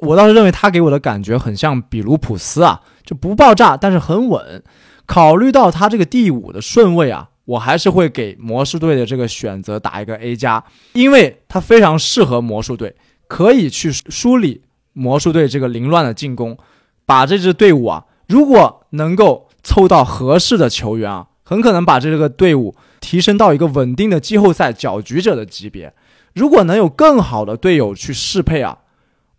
[0.02, 4.64] 我倒是认为他给我的感觉很像比卢普斯啊，就不爆炸，但是很稳。
[5.06, 12.96] 考虑到他这个第五的顺位啊，我还是会给魔术队的这个选择打一个 A 加，因为他非常适合魔术队，
[13.28, 14.62] 可以去梳理
[14.94, 16.58] 魔术队这个凌乱的进攻，
[17.06, 25.94] 把这支队伍啊，如果能够凑到合适的球员啊，很可能把这个队伍提升到一个稳定的季后赛搅局者的级别。
[26.34, 28.78] 如果能有更好的队友去适配啊。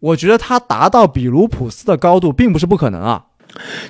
[0.00, 3.24] 我觉得他达到比卢普斯的高度并不是不可能啊。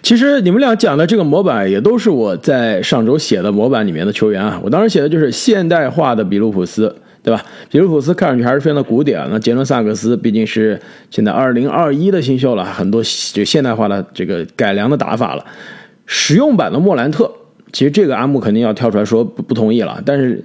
[0.02, 4.60] 其实你们俩讲的这个模板也都是我在上周写的模板里面的球员啊。
[4.64, 7.44] 我当时写的就是现代化的比卢普斯，对吧？
[7.70, 9.24] 比卢普斯看上去还是非常的古典。
[9.30, 15.44] 那杰伦萨克斯毕竟是现在二零二一的新秀了，很多就现代化的这个改良的打法了。
[16.06, 17.30] 实用版的莫兰特，
[17.72, 20.44] 其实这个阿木肯定要跳出来说不不同意了，但是。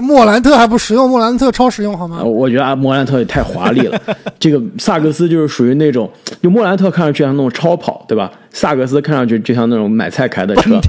[0.00, 2.22] 莫兰特还不实用，莫兰特超实用好吗？
[2.24, 4.00] 我觉得啊，莫兰特也太华丽了。
[4.38, 6.10] 这个萨格斯就是属于那种，
[6.42, 8.32] 就莫兰特看上去像那种超跑，对吧？
[8.50, 10.80] 萨格斯看上去就像那种买菜开的车，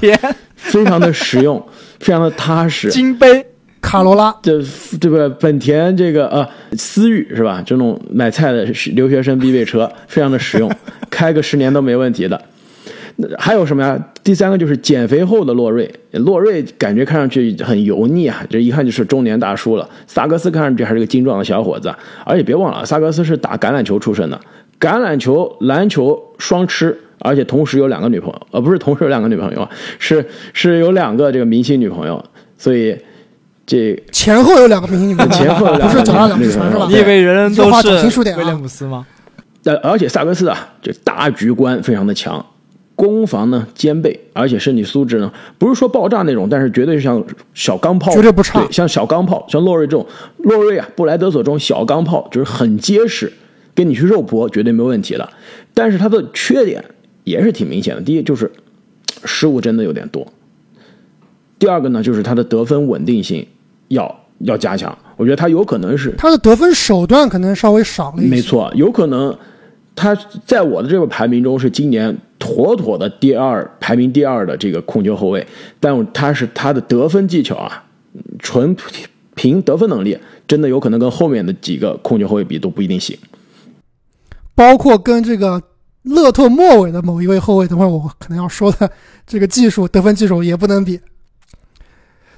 [0.56, 1.62] 非常的实用，
[2.00, 2.88] 非常的踏实。
[2.90, 3.44] 金杯
[3.82, 4.62] 卡罗拉，这
[4.98, 5.36] 对吧？
[5.38, 7.62] 本田这个呃思域是吧？
[7.64, 10.70] 这种买菜的留学生必备车，非常的实用，
[11.10, 12.40] 开个十年都没问题的。
[13.38, 13.98] 还有什么呀？
[14.22, 19.88] 第三个就是减肥后的洛瑞，洛瑞感觉看上去很油腻啊，这一看就是中年大叔了。
[20.06, 24.38] 萨格斯看上去还是个精壮的小伙子，而且别忘了，萨格斯是打橄榄球出身的，
[24.78, 29.66] 橄榄球、篮球双吃，而且同时有两个女朋友，呃，不是同时有两个女朋友，
[29.98, 32.22] 是是有两个这个明星女朋友，
[32.58, 32.94] 所以
[33.64, 36.86] 这前后有两个明星女朋友，前后不是脚上两只船是吧？
[36.90, 39.06] 你以为人人都是威廉姆斯吗？
[39.64, 42.44] 呃，而且萨格斯啊，这大局观非常的强。
[42.96, 48.58] 攻防呢兼备，而且身体素质呢不是说爆炸那种，但是绝对是像小钢炮，绝对不差。
[48.58, 50.06] 对，像小钢炮，像洛瑞这种，
[50.38, 53.30] 洛瑞啊，布莱德索这种小钢炮就是很结实，
[53.74, 55.28] 跟你去肉搏绝对没问题的。
[55.74, 56.82] 但是他的缺点
[57.24, 58.50] 也是挺明显的，第一就是
[59.26, 60.26] 失误真的有点多，
[61.58, 63.46] 第二个呢就是他的得分稳定性
[63.88, 64.96] 要要加强。
[65.18, 69.36] 我觉得他有可能是他的得分手段可能稍微少了一些，没错，有可能。
[69.96, 70.14] 他
[70.46, 75.44] 在我的这个排名中是今年妥妥的第二，排名第二的这个控球后卫，
[75.80, 77.82] 但他是他的得分技巧啊，
[78.38, 78.76] 纯
[79.34, 83.18] 凭得分能力，真的有可能跟后面的几个控球后卫比都不一定行。
[84.54, 85.62] 包括跟这个
[86.02, 88.90] 勒特末尾的某一位后卫，等会儿我可能要说的
[89.26, 91.00] 这个技术得分技术也不能比。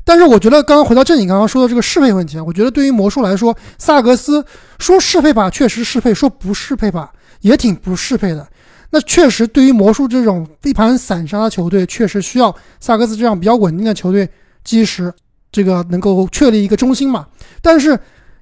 [0.04, 4.44] 但是我觉得刚刚回到正经刚刚说的这个适配问题啊，我觉得对于魔术来说，萨格斯
[4.78, 7.12] 说适配吧，确实适配；说不适配吧。
[7.40, 8.46] 也挺不适配的。
[8.90, 14.26] 那确实，对于魔术这种一盘散沙的球队，确实需要萨克斯这样比较稳定的球队
[14.64, 15.12] 基石，
[15.52, 17.26] 这个能够确立一个中心嘛。
[17.60, 17.98] 但是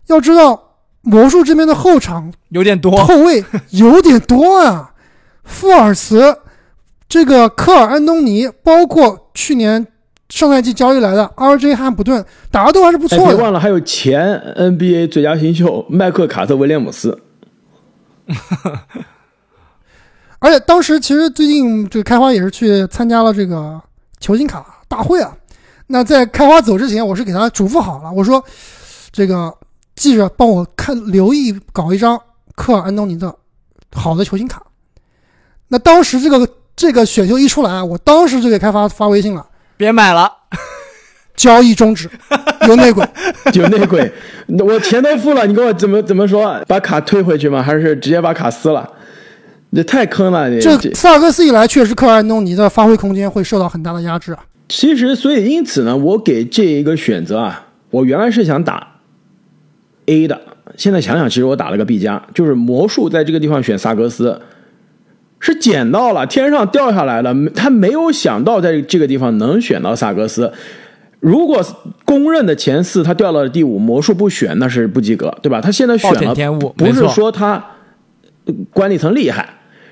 [0.06, 4.92] 要知道，魔术这边的后场有点多，后卫 有点多啊，
[5.42, 6.36] 富尔茨、
[7.08, 9.84] 这个科尔安东尼，包括去年
[10.28, 13.34] 上赛季交易来的 RJ 汉普顿，打的都还是不哎，错的。
[13.34, 17.20] 别忘了还有前 NBA 最佳新秀麦克卡特威廉姆斯。
[20.38, 23.80] 而且当时其实最近这个开花也是去参加了这个
[24.20, 25.34] 球星卡大会啊。
[25.86, 28.44] 那在开花走之前，我是给他嘱咐好了，我说
[29.12, 29.52] 这个
[29.94, 32.20] 记着帮我看留意搞一张
[32.54, 33.34] 科尔安东尼的
[33.92, 34.62] 好的球星卡。
[35.68, 39.46] 那当时这个这个选秀一出来，我当时就给开发发微信了，
[39.76, 40.32] 别买了。
[41.36, 42.10] 交易终止，
[42.68, 43.04] 有内鬼。
[43.54, 44.12] 有内鬼，
[44.48, 46.60] 我钱都付了，你给我怎么怎么说？
[46.66, 47.62] 把卡退回去吗？
[47.62, 48.88] 还是直接把卡撕了？
[49.74, 50.48] 这太坑了！
[50.48, 54.38] 你这萨尔克斯一来，确实科尔安东尼的发挥空间会受到很大的压制啊。
[54.68, 58.86] 其实，所以因此呢，我给这一个选择啊，我原来是想打
[60.06, 60.40] A 的，
[60.76, 64.40] 现在想想，其实我打了个 B 加，就是魔术在这个地方选萨格斯
[65.38, 70.52] 是捡到了，天上掉下来了，他没有想到在这个地方能选到萨格斯。
[71.20, 71.64] 如果
[72.04, 75.60] 公认的前四他掉到了第五，魔术不选那是不及格，对吧？
[75.60, 77.64] 他现在选了，天物不是说他
[78.70, 79.48] 管理层厉害。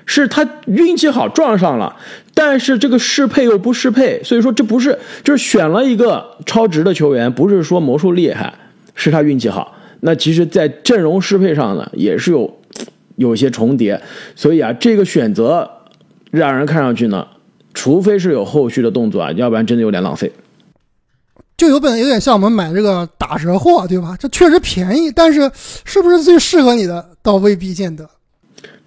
[0.07, 1.95] 是他运气好撞上了，
[2.35, 8.53] 但是这个适配又不适配，所以说这不是就是选了一个超值的球员，不是说魔术厉害，
[8.93, 9.75] 是他运气好。
[10.01, 12.59] 那其实，在阵容适配上呢，也是有
[13.15, 13.99] 有一些重叠，
[14.35, 15.67] 所以啊，这个选择
[16.29, 17.25] 让人看上去呢，
[17.73, 20.31] 除非是有后续的动作啊，要不然真的有点浪费。
[21.57, 24.15] 就有本有点像我们买这个打折货，对吧？
[24.19, 25.49] 这确实便宜，但是
[25.85, 28.09] 是不是最适合你的，倒未必见得。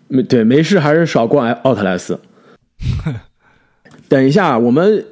[0.08, 2.18] 没对，没事，还是少逛奥特莱斯。
[4.08, 5.04] 等一下，我们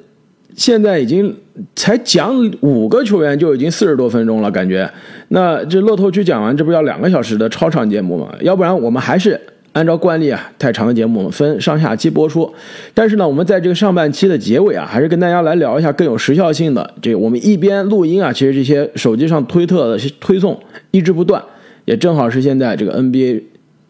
[0.55, 1.35] 现在已经
[1.75, 4.89] 才讲五个球员，就已经四十多分钟了，感觉。
[5.29, 8.33] 那这乐透区讲完，这不要两个小时的超长节目吗？
[8.41, 9.39] 要不然我们还是
[9.77, 12.51] 按照惯例啊，太长的节目我们分上下期播出。
[12.93, 16.93] 但是呢，我们在这个上半期的结尾啊，还是跟大家来聊一下更有时效性的。
[17.01, 20.59] 这我们一边录音啊，其实这些手机上推特的推送
[20.91, 21.41] 一直不断，
[21.85, 23.43] 也正好是现在这个 NBA。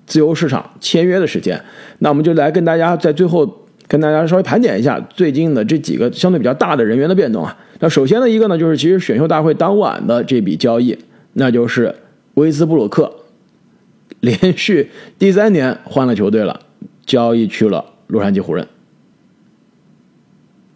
[0.05, 1.61] 自由市场签约的时间，
[1.99, 3.45] 那我们就来跟大家在最后
[3.89, 7.53] 跟大家稍微盘点一下最近的这几个相对比较大的人员的变动啊。
[7.81, 10.97] 那首先的一个呢，就是其实选秀大会当晚的这笔交易，
[11.33, 11.93] 那就是
[12.35, 13.13] 威斯布鲁克
[14.19, 16.59] 连续第三年换了球队了，
[17.05, 18.67] 交易去了洛杉矶湖人。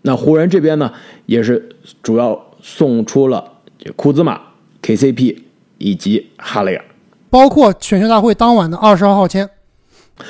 [0.03, 0.91] 那湖人这边呢，
[1.25, 1.69] 也是
[2.01, 3.53] 主要送出了
[3.95, 4.41] 库兹马、
[4.81, 5.37] KCP
[5.77, 6.85] 以及哈雷尔。
[7.29, 9.49] 包括选秀大会当晚的二十二号签，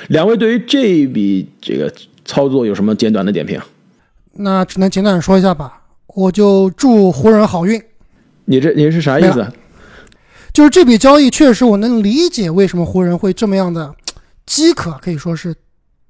[0.09, 1.91] 两位对于这一笔这个
[2.23, 3.59] 操作有什么简短的点评？
[4.33, 5.81] 那只能简短说一下吧。
[6.07, 7.81] 我就祝湖人好运。
[8.45, 9.47] 你这你是啥意思？
[10.53, 13.93] 就是这笔交易确实我能理解为什么湖人会这么样的
[14.45, 15.55] 饥渴，可以说是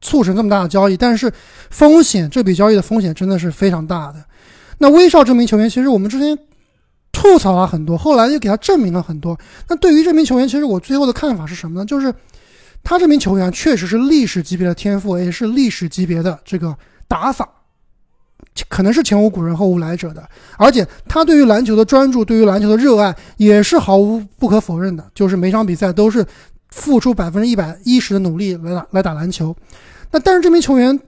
[0.02, 0.98] 促成这么大的交易。
[0.98, 1.32] 但是
[1.70, 4.24] 风险，这笔交易的风险真的是非常大的。
[4.78, 6.38] 那威少这名球员，其实我们之前。
[7.14, 9.38] 吐槽了很多，后来又给他证明了很多。
[9.68, 11.86] 那对于这名球员，其实我最后的看法是什么呢？
[11.86, 12.12] 就是
[12.82, 16.76] 他这名球员确实是历史级别的天赋，也是历史级别的这个
[17.10, 17.48] 打法，
[18.70, 20.28] 可能是前无古人后无来者的。
[20.58, 25.06] 而且他对于篮球的专注，对于篮球的热爱，也是毫无不可否认的。
[25.14, 26.26] 就是每场比赛都是
[26.70, 29.56] 付出百分之一百一十的努力来打来打篮球。
[30.12, 31.00] 那但是这名球员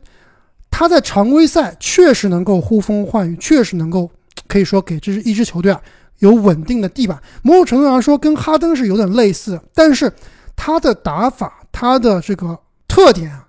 [0.71, 4.09] 他在常规赛确实能够呼风唤雨，确实能够。
[4.45, 5.79] 可以说给这支一支球队啊
[6.19, 10.11] 有稳定的地板，某种程度上说跟哈登是有点类似，但是
[10.55, 13.42] 他的打法，他的这个特点啊，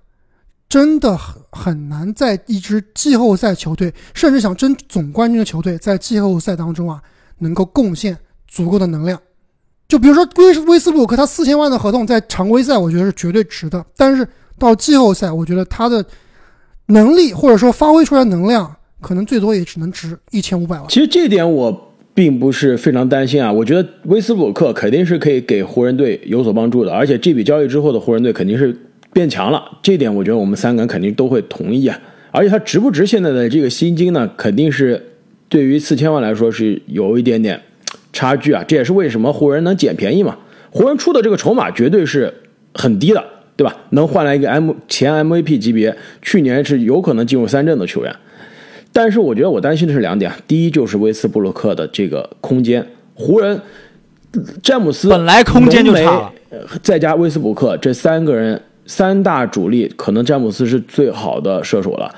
[0.74, 7.00] 真的很很难在一支季后赛球队，甚至想争总冠军的球队，在季后赛当中啊
[7.38, 8.18] 能够贡献
[8.48, 9.16] 足够的能量。
[9.86, 14.26] 就比如说威威斯布鲁克，他四千万的合同在常规赛我觉得是绝对值的，但是
[14.58, 16.04] 到季后赛，我觉得他的
[16.86, 18.74] 能力或者说发挥出来能量。
[19.00, 20.88] 可能最多也只能值一千五百万。
[20.88, 28.76] 其实这点我并不是非常担心啊，我觉得威斯布鲁克肯定是可以给湖人队有所帮助的，而且这笔交易之后的湖人队肯定是
[29.14, 31.98] 变强了，这点我觉得我们三个人肯定都会同意啊。
[32.30, 34.28] 而且他值不值现在的这个薪金呢？
[34.36, 35.00] 肯定是
[35.48, 37.58] 对于四千万来说是有一点点
[38.12, 38.62] 差距啊。
[38.66, 40.36] 这也是为什么湖人能捡便宜嘛？
[40.70, 42.34] 湖人出的这个筹码绝对是
[42.74, 43.24] 很低的，
[43.56, 43.76] 对吧？
[43.90, 48.12] 能换来一个 M 前 MVP 级别，去年是有可能进入三阵的球员。
[48.92, 52.84] 但是我觉得我担心的是两点，第一就是威斯布鲁克的这个空间，
[53.14, 53.60] 湖人
[54.60, 56.32] 詹姆斯本来空间就差了，
[56.82, 62.14] 再加威斯布鲁克这三个人三大主力，可能詹姆斯是最好的射手了。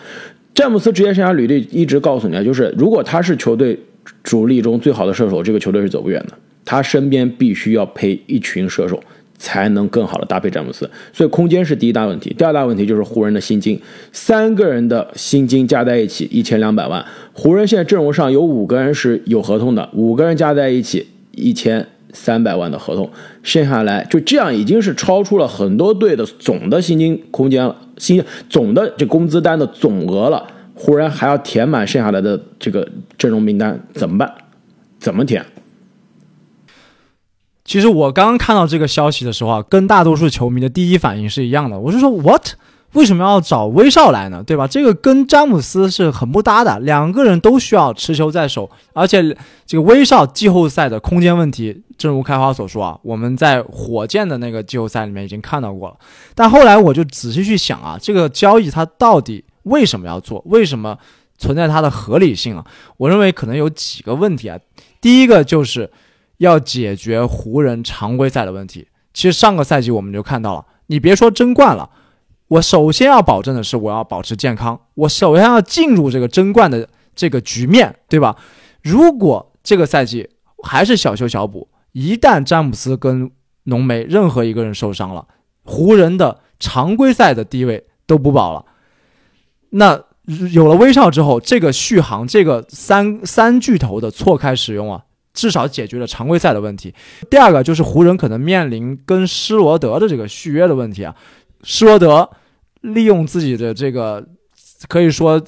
[0.54, 3.78] 詹姆斯职业生涯履历一直告诉你啊，就是如果他是球队
[4.22, 6.32] 主力中最好的射手，这个球队是走不远的。
[6.64, 9.00] 他身边必须要配一群射手，
[9.38, 10.90] 才能更好的搭配詹姆斯。
[11.12, 13.80] 所以空间是第一大问题，第二大问题就是湖人的薪金，
[14.12, 17.04] 三个人的薪金加在一起一千两百万。
[17.32, 21.86] 湖人现在阵容上有五个人是有合同的，五个人加在一起一千
[22.16, 23.10] 三百万的合同，
[23.42, 30.46] 剩下来就这样已经是超出了很多队的总的薪金空间了，薪总的这工资单的总额了。
[30.74, 32.86] 湖人还要填满剩下来的这个
[33.16, 34.34] 阵容名单，怎么办？
[34.98, 35.44] 怎么填？
[37.64, 41.78] 其实我刚刚看到这个消息的时候啊，跟大多数球迷的第一反应是一样的。
[41.78, 42.54] 我是说，what？
[42.96, 44.42] 为什么要找威少来呢？
[44.42, 44.66] 对吧？
[44.66, 46.78] 这个跟詹姆斯是很不搭的。
[46.80, 49.22] 两个人都需要持球在手，而且
[49.66, 55.96] 这个威少季后赛的空间问题，正如开花所说啊，我们在火箭的那个季后赛里面已经看到过了。
[56.34, 60.42] 但后来我就仔细去想啊，这个交易它到底为什么要做？
[60.46, 60.96] 为什么
[61.36, 62.64] 存在它的合理性啊？
[62.96, 64.58] 我认为可能有几个问题啊。
[65.02, 65.90] 第一个就是
[66.38, 68.88] 要解决湖人常规赛的问题。
[69.12, 71.90] 其实上个赛季我们就看到了，你别说争冠了。
[72.48, 74.80] 我首先要保证的是，我要保持健康。
[74.94, 78.36] 我首先要进入这个争冠的这个局面，对吧？
[78.82, 80.28] 如果这个赛季
[80.62, 83.30] 还是小修小补，一旦詹姆斯跟
[83.64, 85.26] 浓眉任何一个人受伤了，
[85.64, 88.64] 湖人的常规赛的地位都不保了。
[89.70, 90.00] 那
[90.52, 95.02] 有了威少之后，这个续航，这个三三巨头的错开使用啊，
[95.34, 96.94] 至少解决了常规赛的问题。
[97.28, 101.14] 第二个就是湖人可能面临跟施罗德的这个续约的问题啊。
[101.68, 102.30] 施罗德
[102.82, 104.24] 利用自己的这个
[104.86, 105.42] 可以说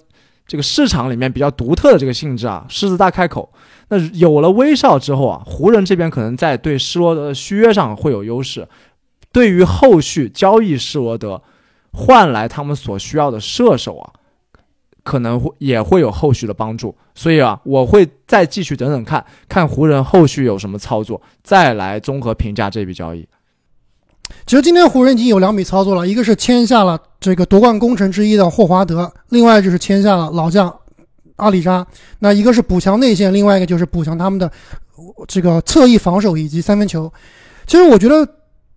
[0.48, 3.52] 这个市场里面比较独特的这个性质啊，狮子大开口。
[3.88, 8.66] 那有了威少之后啊，湖人这边可能在对施罗德的续约上会有优势，
[9.30, 11.40] 对于后续交易施罗德
[11.92, 14.12] 换来他们所需要的射手啊，
[15.04, 16.96] 可能会也会有后续的帮助。
[17.14, 23.24] 所以啊，我会再继续等等看看湖人后续有什么操作，再来综合评价这笔交易。
[24.46, 30.74] 其实今天湖人已经有两笔操作了，一个是签下了这个夺冠功臣之一的霍华德，另外就是签下了老将
[31.36, 31.86] 阿里扎。
[32.20, 34.50] 那一个是补强内线，另外一个就是补强他们的
[35.26, 37.12] 这个侧翼防守以及三分球。
[37.66, 38.26] 其实我觉得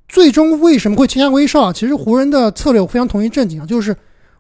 [0.10, 1.74] 最终为什么会签下威少啊？
[1.74, 3.96] 其实湖人的策略我非常同意正经啊，就是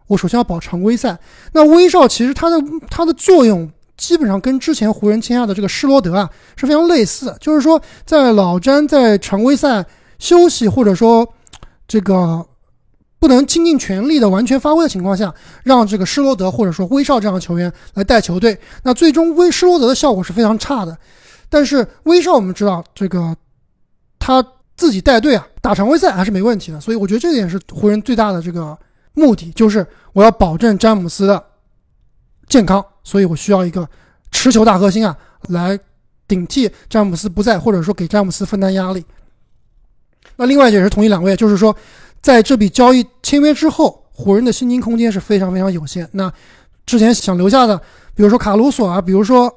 [0.08, 1.18] 我首先要保常规赛。
[1.54, 2.58] 那威少其实他的
[2.90, 9.86] 他的作用基本上跟之前湖人签下的这个施罗德啊是非常类似，就是说在老詹在常规赛。
[10.22, 11.28] 休息或者说
[11.88, 12.46] 这个
[13.20, 20.96] 不能倾尽全力的完全发挥的情况下，让这个施罗德或者说威少这样的球员来带球队，那最终威施罗德的效果是非常差的。
[21.50, 23.36] 但是威少我们知道，这个
[24.20, 24.46] 他
[24.78, 26.80] 自己带队啊，打常规赛还是没问题的。
[26.80, 28.78] 所以我觉得这点是湖人最大的这个
[29.14, 31.44] 目的，就是我要保证詹姆斯的
[32.48, 33.90] 健康，所以我需要一个
[34.32, 35.18] 持球大核心啊，
[35.50, 35.78] 来
[36.28, 39.04] 顶替詹姆斯不在，或者说给詹姆斯分担压力。
[40.36, 41.76] 那另外也是同意两位，就是说，
[42.22, 46.08] 在这笔交易签约之后，湖人的薪金空间是非常非常有限。
[46.14, 46.32] 那
[46.86, 47.78] 之前想留下的，
[48.16, 49.52] 比如说卡鲁索啊，比如说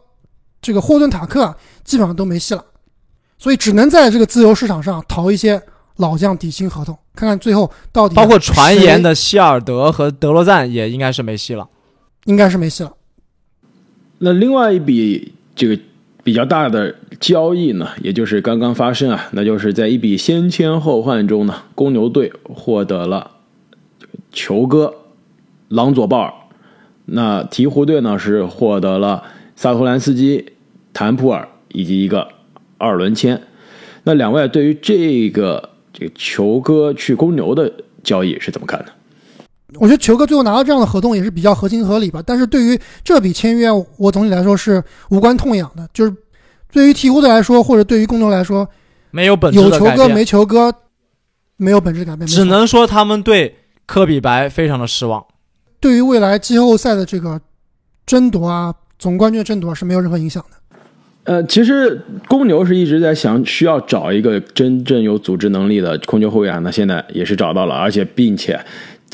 [0.61, 2.65] 这个霍顿塔克啊，基本上都没戏了，
[3.39, 5.61] 所以只能在这个自由市场上淘一些
[5.97, 8.15] 老将底薪合同，看看最后到底。
[8.15, 11.69] 包括传言的希尔德和德罗赞也应该是没戏了，
[12.25, 12.93] 应该是没戏了。
[14.19, 15.79] 那另外一笔这个。
[16.25, 23.33] 比较大的交易呢，也就是刚刚发生啊，那就是在一笔先签后换中呢，公牛队获得了
[24.33, 24.95] 球哥
[25.69, 26.33] 朗佐鲍尔，
[27.05, 29.23] 那鹈鹕队呢是获得了
[29.55, 30.53] 萨托兰斯基、
[30.95, 32.29] 坦普尔以及一个
[32.79, 33.43] 二轮签。
[34.05, 37.71] 那两位对于这个这个球哥去公牛的
[38.03, 38.87] 交易是怎么看的？
[39.79, 45.89] 我觉得球哥最后拿到这样的合同也是比较合情合理吧，但是对于这笔签约，我总体来说是无关痛痒的。
[45.93, 46.15] 就是
[46.73, 48.69] 对于鹈鹕队来说，或者对于公牛来说，
[49.11, 50.73] 没有本质有球哥没球哥，
[51.57, 53.57] 没有本质改变，只能说他们对
[53.87, 55.25] 科比白非常的失望。
[55.81, 57.41] 对于未来季后赛的这个
[58.07, 60.57] 争夺啊，总冠军争夺是没有任何影响的。
[61.25, 68.59] 呃，其实公牛是一直在想需要找一个真正有组织能力的控球后卫啊，那现在也是找到了，而且并且。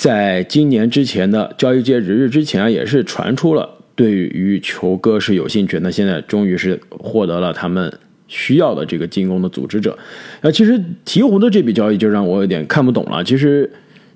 [0.01, 5.79] 在今年之前的交易截止日之前，也是传出了对于球哥是有兴趣。
[5.83, 7.93] 那现在终于是获得了他们
[8.27, 9.99] 需要的这个进攻的组织者。
[10.41, 13.23] 那其实鹈鹕的这笔交易就让我有点看不懂了。
[13.23, 13.71] 其实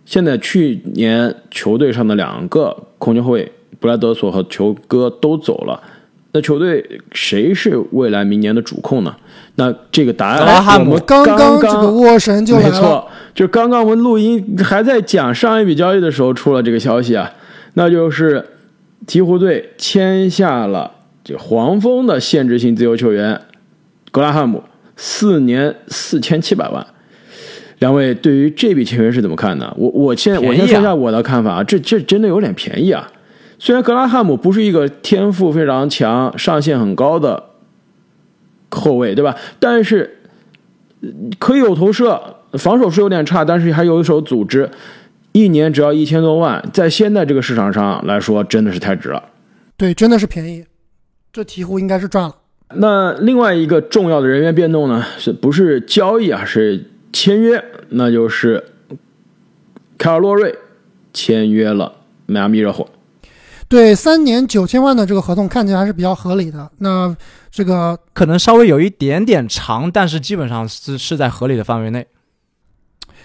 [0.07, 5.83] 现在去年球队上的两个控球后卫布莱德索和球哥都走了，
[6.33, 6.83] 那球队
[7.13, 9.15] 谁是未来明年的主控呢？
[9.57, 17.31] 那这个答案格拉汉姆我们刚刚这个沃神就来了，没错，就刚刚我们录音还在讲上一笔交易的时候出了这个消息啊，
[17.75, 18.45] 那就是
[19.07, 20.91] 鹈鹕队签下了
[21.23, 23.41] 这黄蜂的限制性自由球员
[24.11, 24.63] 格拉汉姆，
[24.97, 26.85] 四年四千七百万。
[27.81, 29.73] 两位对于这笔签约是怎么看的？
[29.77, 33.07] 我我先我先说一下我的看法啊，这这真的有点便宜啊。
[33.59, 37.43] 虽然格拉汉姆不是一个天赋非常强、上限很高的
[38.75, 39.37] 后卫，对吧？
[39.59, 40.19] 但是
[41.01, 41.09] 呃
[41.39, 44.71] 可以有投射，防守是有点差，但是还有一手组织，
[45.33, 49.23] 一年只要一千多万，在现在这个市场上来说，真的是太值了。
[49.77, 50.65] 对，真的是便宜，
[51.33, 52.37] 这鹈鹕应该是赚了。
[52.77, 56.45] 那另外一个重要的人员变动呢，是不是交易啊？
[56.45, 58.65] 是签约，那就是
[59.97, 60.55] 凯尔洛瑞
[61.13, 61.93] 签约了
[62.27, 62.89] 迈阿密热火。
[63.69, 66.71] 对，三年九千万的这个合同看起来还是比较合理的。
[66.79, 67.17] 那
[67.51, 72.07] 这个可能稍微有一点点长，但是基本上是是在合理的范围内。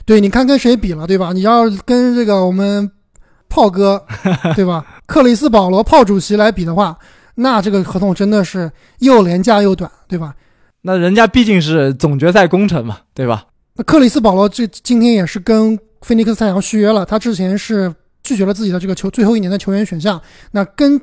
[0.06, 1.34] 对，你看跟谁比了，对吧？
[1.34, 2.90] 你要跟这个我们
[3.48, 4.04] 炮哥，
[4.56, 4.84] 对吧？
[5.06, 6.98] 克里斯保罗炮主席来比的话，
[7.36, 10.34] 那这个合同真的是又廉价又短，对吧？
[10.82, 13.46] 那人家毕竟是总决赛功臣嘛，对吧？
[13.76, 17.94] 那克里斯保罗这今天也是跟菲尼克斯太阳续约了，他之前是
[18.30, 20.22] 拒绝了自己的这个球最后一年的球员选项，
[20.52, 21.02] 那跟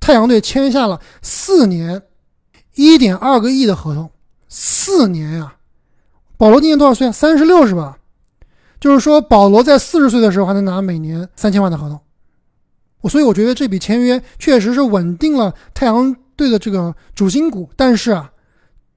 [0.00, 2.02] 太阳队签下了四年
[2.74, 4.10] 一点二个亿的合同，
[4.48, 5.54] 四年呀、
[6.36, 7.12] 保罗今年多少岁啊？
[7.12, 7.96] 三十六是吧？
[8.80, 12.00] 就是说保罗在四十岁的时候还能拿每年三千万的合同，
[13.02, 18.32] 我所以我觉得这笔签约确实是稳定了太阳队的这个主心骨，但是啊，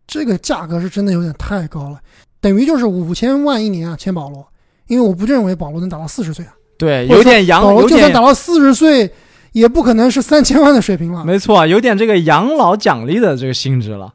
[0.07, 2.01] 这个价格是真的有点太高了。
[2.41, 4.47] 等于就是五千万一年啊，签保罗，
[4.87, 9.11] 因为我不认为保罗能打到四十岁啊，对，有点养，有点就算打到四十岁，
[9.53, 11.23] 也不可能是三千万的水平了。
[11.23, 14.13] 没错，有点这个养老奖励的这个性质了。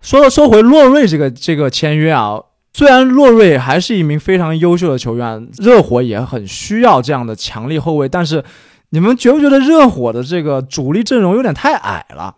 [0.00, 2.38] 说说回洛瑞这个这个签约啊，
[2.72, 8.44] 虽然洛瑞还是一名非常优秀的球员，热火也很需要这样的强力后卫，但是
[8.90, 12.34] 你们觉不觉得热火的这个主力阵容有点太矮了？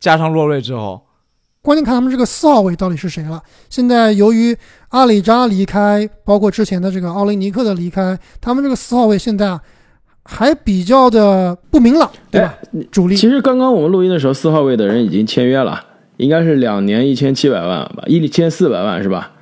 [0.00, 1.05] 加上洛瑞之后，
[1.66, 3.42] 关键看他们这个四号位到底是谁了。
[3.68, 4.56] 现在由于
[4.90, 9.60] 阿里扎离开，包括之前的这个奥雷尼克的离开，他们这个四号位现在啊
[10.22, 12.54] 还比较的不明朗，对吧？
[12.92, 15.82] 主力其实刚刚我们录音的时候，四号位的人已经签约了，
[16.18, 19.32] 应该是两年一千七百万吧，一千四百万是吧？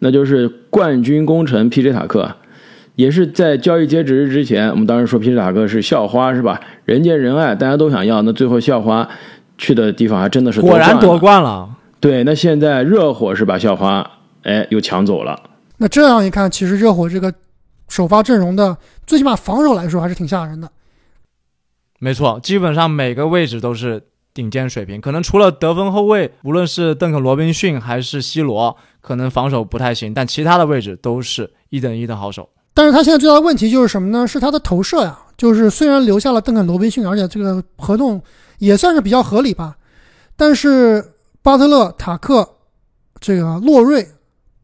[0.00, 1.90] 那就是冠军功臣 P.J.
[1.90, 2.36] 塔克，
[2.96, 6.60] 也是在交易截止日之前，我们当时说皮什塔克是校花是吧？
[6.84, 9.08] 人见人爱，大家都想要，那最后校花
[9.58, 11.68] 去的地方还真的是果然夺夺冠了。
[12.00, 14.08] 对，那现在热火是把校花
[14.42, 15.38] 哎又抢走了。
[15.78, 17.32] 那这样一看，其实热火这个
[17.88, 18.76] 首发阵容的，
[19.06, 20.70] 最起码防守来说还是挺吓人的。
[21.98, 24.02] 没错，基本上每个位置都是
[24.34, 32.48] 顶尖水平，可能除了得分后卫，无论是邓肯·罗宾逊还是 C 罗，可能防守不太行，但其他的位置都是一等一的好手。
[32.74, 34.26] 但是他现在最大的问题就是什么呢？
[34.26, 35.18] 是他的投射呀。
[35.38, 38.22] 就是虽然留下了邓肯·罗宾逊，而且这个合同
[38.58, 39.76] 也算是比较合理吧，
[40.36, 42.48] 但是巴特勒、塔克、
[43.20, 44.08] 这个洛瑞、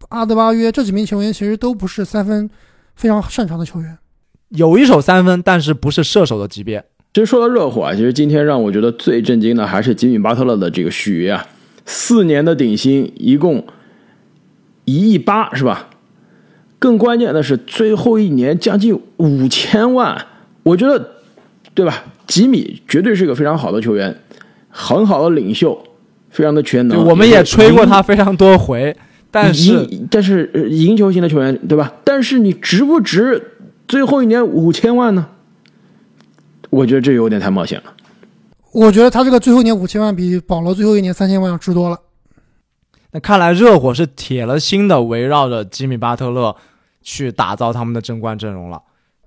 [0.08, 2.48] 阿德巴约这几名球员其实都不是三分
[2.94, 3.98] 非常擅长的球员。
[4.48, 6.84] 有一手三分，但是不是射手的级别。
[7.14, 11.46] 其实说到热火啊，其实今天让我觉得最震惊的还是吉米巴特勒的这个续约啊，
[11.84, 13.66] 四年的顶薪一共
[14.84, 15.90] 一亿八是吧？
[16.78, 20.26] 更关键的是最后一年将近五千万，
[20.64, 21.12] 我觉得
[21.74, 22.04] 对吧？
[22.26, 24.16] 吉米绝对是个非常好的球员，
[24.68, 25.82] 很好的领袖，
[26.30, 26.98] 非常的全能。
[26.98, 28.96] 对我们也吹过他非常多回，
[29.30, 31.92] 但是赢但是呃赢球型的球员对吧？
[32.04, 33.52] 但是你值不值
[33.86, 35.28] 最后一年五千万呢？
[36.70, 37.92] 我觉得这有点太冒险了。
[38.72, 41.98] 我觉得他这个最后一年五千万比保罗最后一年三千万要值多了。
[43.10, 46.56] 那看来热火是铁了心的围绕着吉米巴特勒
[47.02, 48.80] 去打造他们的争冠阵容了。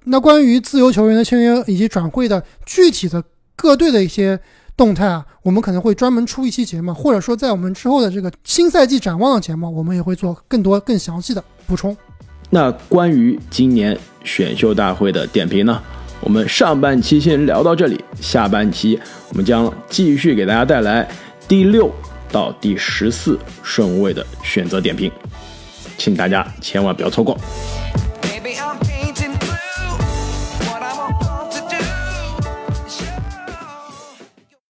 [0.06, 3.24] 那关于自由球员的签约以及转会的具体的
[3.56, 4.40] 各队的一些
[4.78, 11.96] 动态啊，我们可能会专门出一期节目，或者说在我们之后的这个新赛季展望的节目，我们也会做更多更详细的补充。
[12.50, 15.82] 那关于今年选秀大会的点评呢？
[16.22, 19.00] 我们上半期先聊到这里，下半期
[19.30, 21.08] 我们将继续给大家带来
[21.48, 21.92] 第六
[22.32, 25.12] 到第十四顺位的选择点评，
[25.98, 27.38] 请大家千万不要错过。